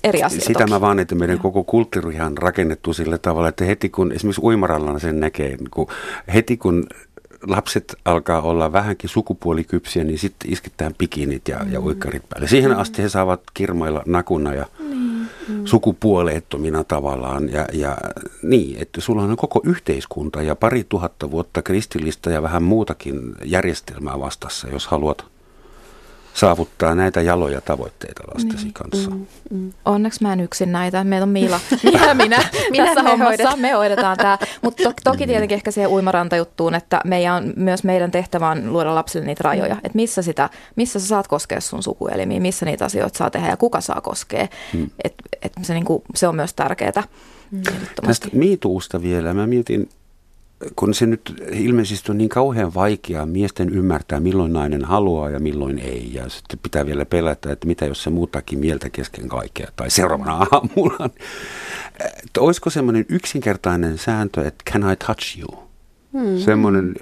[0.04, 0.42] eri asia.
[0.42, 0.72] Sitä toki.
[0.72, 5.00] mä vaan, että meidän koko kulttuuri on rakennettu sillä tavalla, että heti kun esimerkiksi uimarallana
[5.00, 5.88] sen näkee, niin kun
[6.34, 6.88] heti kun
[7.48, 11.74] lapset alkaa olla vähänkin sukupuolikypsiä, niin sitten isketään pikinit ja, mm.
[11.74, 12.48] ja uikkarit päälle.
[12.48, 15.26] Siihen asti he saavat kirmailla nakuna ja mm.
[15.66, 17.52] sukupuoleettomina tavallaan.
[17.52, 17.98] Ja, ja
[18.44, 24.20] niin, että sulla on koko yhteiskunta ja pari tuhatta vuotta kristillistä ja vähän muutakin järjestelmää
[24.20, 25.26] vastassa, jos haluat–
[26.34, 29.10] saavuttaa näitä jaloja tavoitteita lastesi niin, kanssa.
[29.10, 29.74] Mm, mm.
[29.86, 31.04] Onneksi mä en yksin näitä.
[31.04, 31.60] Meillä on Miila
[32.08, 33.44] ja minä, minä tässä me hommassa.
[33.44, 33.62] Hoidet.
[33.62, 34.38] Me hoidetaan tämä.
[34.62, 38.96] Mutta to, toki tietenkin ehkä siihen uimarantajuttuun, että meidän on, myös meidän tehtävä on luoda
[38.96, 39.76] lapsille niitä rajoja.
[39.76, 43.58] Että missä, sitä, missä sä saat koskea sun sukuelimiin, missä niitä asioita saa tehdä ja
[43.58, 44.48] kuka saa koskea.
[44.74, 44.90] Mm.
[45.04, 47.04] Et, et se, niinku, se on myös tärkeää.
[47.52, 47.62] Mm.
[48.06, 49.34] Tästä miituusta vielä.
[49.34, 49.90] Mä mietin
[50.76, 55.80] kun se nyt ilmeisesti on niin kauhean vaikeaa miesten ymmärtää, milloin nainen haluaa ja milloin
[55.80, 56.10] ei.
[56.14, 60.34] Ja sitten pitää vielä pelätä, että mitä jos se muuttaakin mieltä kesken kaikkea tai seuraavana
[60.52, 61.10] aamulla.
[62.26, 65.64] Että olisiko semmoinen yksinkertainen sääntö, että can I touch you?
[66.14, 66.38] Hmm.
[66.38, 66.96] Semmoinen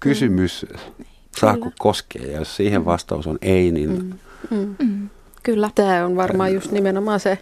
[0.00, 1.04] kysymys, hmm.
[1.36, 2.26] saako koskea?
[2.26, 3.90] Ja jos siihen vastaus on ei, niin...
[3.98, 4.12] Hmm.
[4.50, 4.76] Hmm.
[4.82, 5.08] Hmm.
[5.42, 5.70] Kyllä.
[5.74, 7.38] Tämä on varmaan just nimenomaan se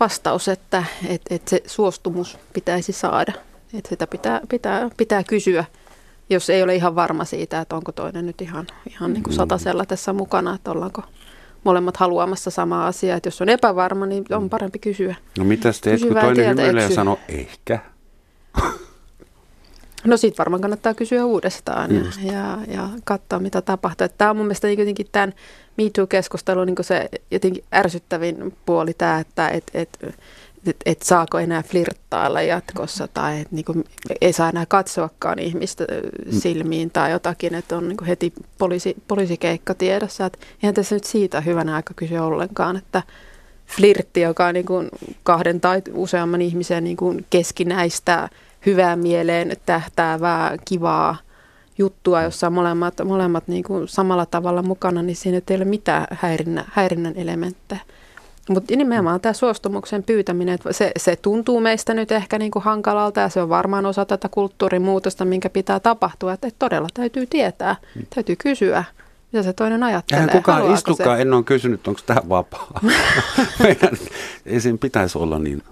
[0.00, 3.32] vastaus, että, että, että se suostumus pitäisi saada.
[3.78, 5.64] Että sitä pitää, pitää, pitää kysyä,
[6.30, 9.36] jos ei ole ihan varma siitä, että onko toinen nyt ihan, ihan niin kuin mm.
[9.36, 11.02] satasella tässä mukana, että ollaanko
[11.64, 13.16] molemmat haluamassa samaa asiaa.
[13.16, 15.14] Että jos on epävarma, niin on parempi kysyä.
[15.38, 17.78] No mitä teet, kun toinen hymyilee ja sanoo ehkä?
[20.04, 24.06] No siitä varmaan kannattaa kysyä uudestaan ja, ja, ja katsoa, mitä tapahtuu.
[24.18, 25.32] Tämä on mun mielestä jotenkin tämän
[25.76, 29.98] MeToo-keskustelun niin se jotenkin ärsyttävin puoli tämä, että et, et,
[30.70, 33.84] että et saako enää flirttailla jatkossa tai että niinku,
[34.20, 36.40] ei saa enää katsoakaan ihmistä mm.
[36.40, 40.26] silmiin tai jotakin, että on niinku heti poliisi, poliisikeikka tiedossa.
[40.26, 43.02] Et eihän tässä nyt siitä hyvänä aika kyse ollenkaan, että
[43.66, 44.84] flirtti, joka on niinku
[45.22, 48.28] kahden tai useamman ihmisen niinku keskinäistä
[48.66, 51.16] hyvää mieleen tähtäävää, kivaa
[51.78, 56.64] juttua, jossa on molemmat, molemmat niinku samalla tavalla mukana, niin siinä ei ole mitään häirinnän,
[56.72, 57.80] häirinnän elementtejä.
[58.48, 63.20] Mutta nimenomaan tämä suostumuksen pyytäminen, että se, se tuntuu meistä nyt ehkä niin kuin hankalalta
[63.20, 67.76] ja se on varmaan osa tätä kulttuurimuutosta, minkä pitää tapahtua, että, että todella täytyy tietää,
[67.94, 68.02] mm.
[68.14, 68.84] täytyy kysyä,
[69.32, 70.24] mitä se toinen ajattelee.
[70.24, 71.22] Eihän kukaan istukaan, se?
[71.22, 72.80] en ole kysynyt, onko tämä vapaa.
[73.62, 73.96] Meidän,
[74.46, 75.62] ei sen pitäisi olla niin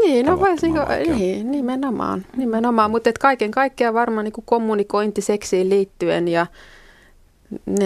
[0.00, 2.90] niin, no voisinko, niin, nimenomaan, nimenomaan.
[2.90, 6.46] mutta kaiken kaikkiaan varmaan niin kommunikointi seksiin liittyen ja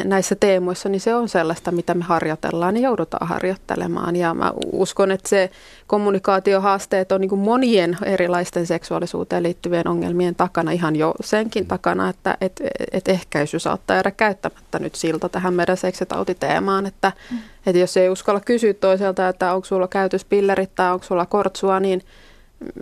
[0.04, 4.16] näissä teemoissa, niin se on sellaista, mitä me harjoitellaan, niin joudutaan harjoittelemaan.
[4.16, 5.50] Ja mä uskon, että se
[5.86, 12.60] kommunikaatiohaasteet on niin monien erilaisten seksuaalisuuteen liittyvien ongelmien takana, ihan jo senkin takana, että et,
[12.92, 17.38] et ehkäisy saattaa jäädä käyttämättä nyt siltä tähän meidän seksitautiteemaan, että mm.
[17.66, 22.02] et jos ei uskalla kysyä toiselta, että onko sulla käytöspillerit tai onko sulla kortsua, niin–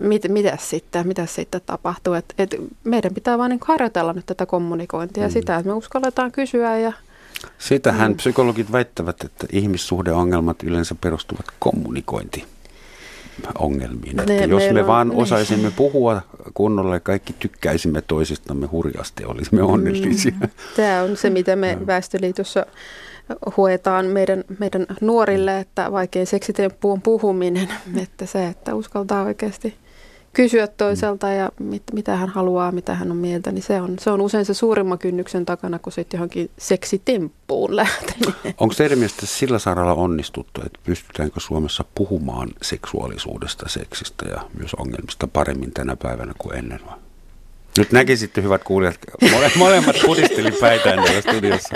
[0.01, 2.15] mit, mitä sitten, mitä sitten tapahtuu.
[2.15, 5.33] Et, et meidän pitää vain niin harjoitella nyt tätä kommunikointia mm.
[5.33, 6.93] sitä, että me uskalletaan kysyä ja
[7.59, 8.17] Sitähän mm.
[8.17, 12.47] psykologit väittävät, että ihmissuhdeongelmat yleensä perustuvat kommunikointiin
[13.59, 14.17] ongelmiin.
[14.17, 15.19] Ne, että jos me on, vaan niin.
[15.19, 16.23] osaisimme puhua
[16.55, 20.33] kunnolla ja kaikki tykkäisimme toisistamme hurjasti, olisimme onnellisia.
[20.41, 20.49] Mm.
[20.77, 22.67] Tämä on se, mitä me Väestöliitossa
[23.57, 27.69] huetaan meidän, meidän nuorille, että vaikein seksitemppu on puhuminen.
[28.03, 29.77] Että se, että uskaltaa oikeasti
[30.33, 34.11] kysyä toiselta ja mit, mitä hän haluaa, mitä hän on mieltä, niin se on, se
[34.11, 38.55] on usein se suurimman kynnyksen takana kuin sitten johonkin seksitemppuun lähteminen.
[38.59, 45.27] Onko teidän mielestä sillä saralla onnistuttu, että pystytäänkö Suomessa puhumaan seksuaalisuudesta, seksistä ja myös ongelmista
[45.27, 46.97] paremmin tänä päivänä kuin ennen vai?
[47.79, 48.99] Nyt näkisitte, hyvät kuulijat,
[49.57, 51.75] molemmat pudisteli päitään täällä studiossa.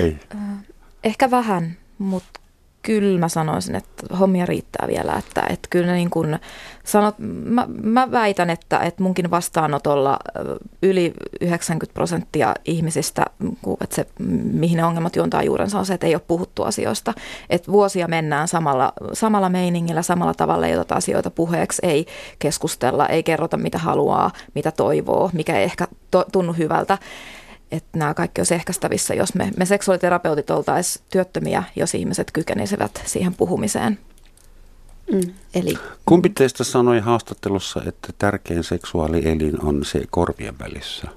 [0.00, 0.16] Ei.
[1.04, 2.40] Ehkä vähän, mutta
[2.82, 5.12] kyllä mä sanoisin, että hommia riittää vielä.
[5.12, 6.38] Että, että kyllä niin kuin
[6.84, 10.18] sanot, mä, mä väitän, että, että munkin vastaanotolla
[10.82, 13.24] yli 90 prosenttia ihmisistä,
[13.80, 14.06] että se,
[14.52, 17.14] mihin ne ongelmat juontaa juurensa on se, että ei ole puhuttu asioista.
[17.50, 22.06] Että vuosia mennään samalla, samalla meiningillä, samalla tavalla ei oteta asioita puheeksi, ei
[22.38, 26.98] keskustella, ei kerrota mitä haluaa, mitä toivoo, mikä ei ehkä to, tunnu hyvältä
[27.70, 33.34] että nämä kaikki olisi ehkäistävissä, jos me, me seksuaaliterapeutit oltaisiin työttömiä, jos ihmiset kykenisivät siihen
[33.34, 33.98] puhumiseen.
[35.12, 35.34] Mm.
[35.54, 41.08] Eli, Kumpi teistä sanoi haastattelussa, että tärkein seksuaalielin on se korvien välissä?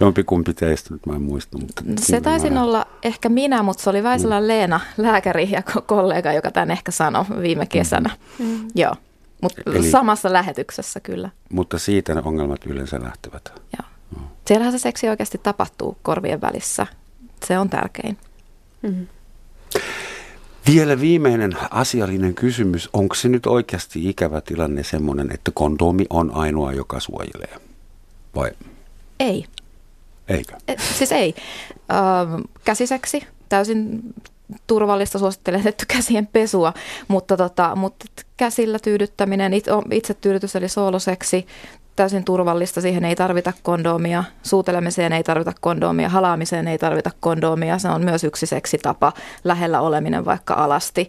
[0.00, 1.58] Jompi kumpi teistä, nyt mä en muista.
[1.58, 2.62] Mutta se taisin mä...
[2.62, 4.46] olla ehkä minä, mutta se oli Vaisala mm.
[4.46, 8.10] Leena, lääkäri ja kollega, joka tämän ehkä sanoi viime kesänä.
[8.38, 8.46] Mm.
[8.46, 8.68] Mm.
[8.74, 8.94] Joo,
[9.42, 11.30] mutta samassa lähetyksessä kyllä.
[11.50, 13.52] Mutta siitä ne ongelmat yleensä lähtevät.
[13.54, 13.95] Joo.
[14.46, 16.86] Siellähän se seksi oikeasti tapahtuu korvien välissä.
[17.44, 18.18] Se on tärkein.
[18.82, 19.06] Mm-hmm.
[20.66, 22.90] Vielä viimeinen asiallinen kysymys.
[22.92, 27.60] Onko se nyt oikeasti ikävä tilanne semmoinen, että kondomi on ainoa, joka suojelee?
[28.34, 28.50] Vai?
[29.20, 29.44] Ei.
[30.28, 30.52] Eikö?
[30.68, 31.34] E, siis ei.
[31.72, 34.00] Ö, käsiseksi, täysin
[34.66, 36.72] turvallista suosittelen tehty käsien pesua,
[37.08, 39.52] mutta, tota, mutta käsillä tyydyttäminen,
[39.90, 41.46] itse tyydytys eli sooloseksi,
[41.96, 47.88] täysin turvallista, siihen ei tarvita kondomia, suutelemiseen ei tarvita kondomia, halaamiseen ei tarvita kondomia, se
[47.88, 49.12] on myös yksi seksitapa,
[49.44, 51.08] lähellä oleminen vaikka alasti.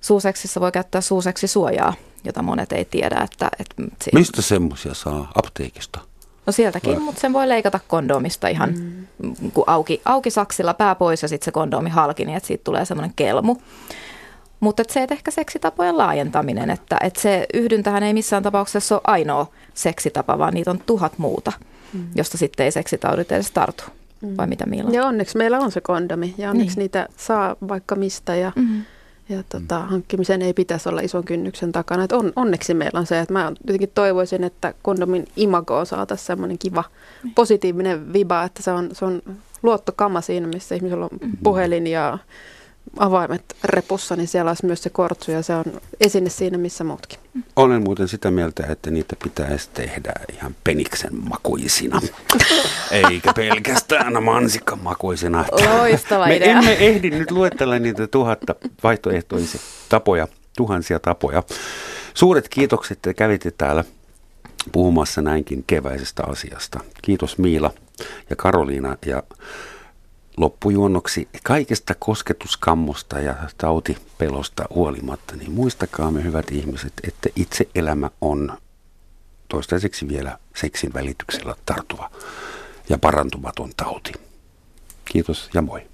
[0.00, 1.94] Suuseksissä voi käyttää suuseksi suojaa,
[2.24, 3.20] jota monet ei tiedä.
[3.24, 4.18] Että, että siinä...
[4.18, 6.00] Mistä semmoisia saa apteekista?
[6.46, 7.00] No sieltäkin, vai?
[7.00, 9.50] mutta sen voi leikata kondomista ihan mm.
[9.54, 12.84] kun auki, auki saksilla pää pois ja sitten se kondomi halki, niin että siitä tulee
[12.84, 13.56] semmoinen kelmu.
[14.60, 19.46] Mutta se, että ehkä seksitapojen laajentaminen, että, että se yhdyntähän ei missään tapauksessa ole ainoa
[19.74, 21.52] seksitapa, vaan niitä on tuhat muuta,
[21.92, 22.06] mm.
[22.14, 23.84] josta sitten ei seksitaudit edes tartu.
[24.20, 24.36] Mm.
[24.36, 24.90] Vai mitä Miila?
[24.90, 26.82] Ja onneksi meillä on se kondomi ja onneksi niin.
[26.82, 28.82] niitä saa vaikka mistä ja, mm.
[29.28, 32.04] ja tota, hankkimisen ei pitäisi olla ison kynnyksen takana.
[32.04, 36.58] Et on, onneksi meillä on se, että mä jotenkin toivoisin, että kondomin imagoon saataisiin semmoinen
[36.58, 36.84] kiva
[37.24, 37.34] niin.
[37.34, 39.22] positiivinen viba, että se on, se on
[39.62, 41.32] luottokama siinä, missä ihmisellä on mm.
[41.42, 42.18] puhelin ja
[42.96, 45.64] avaimet repussa, niin siellä olisi myös se kortsu ja se on
[46.00, 47.18] esine siinä, missä muutkin.
[47.56, 52.00] Olen muuten sitä mieltä, että niitä pitäisi tehdä ihan peniksen makuisina,
[53.10, 55.44] eikä pelkästään mansikan makuisina.
[55.50, 56.50] Loistava Me idea.
[56.58, 61.42] emme ehdi nyt luettella niitä tuhatta vaihtoehtoisia tapoja, tuhansia tapoja.
[62.14, 63.84] Suuret kiitokset, että kävitte täällä
[64.72, 66.80] puhumassa näinkin keväisestä asiasta.
[67.02, 67.70] Kiitos Miila
[68.30, 69.22] ja Karoliina ja
[70.38, 78.58] loppujuonnoksi kaikesta kosketuskammosta ja tautipelosta huolimatta, niin muistakaa me hyvät ihmiset, että itse elämä on
[79.48, 82.10] toistaiseksi vielä seksin välityksellä tartuva
[82.88, 84.12] ja parantumaton tauti.
[85.04, 85.86] Kiitos ja moi.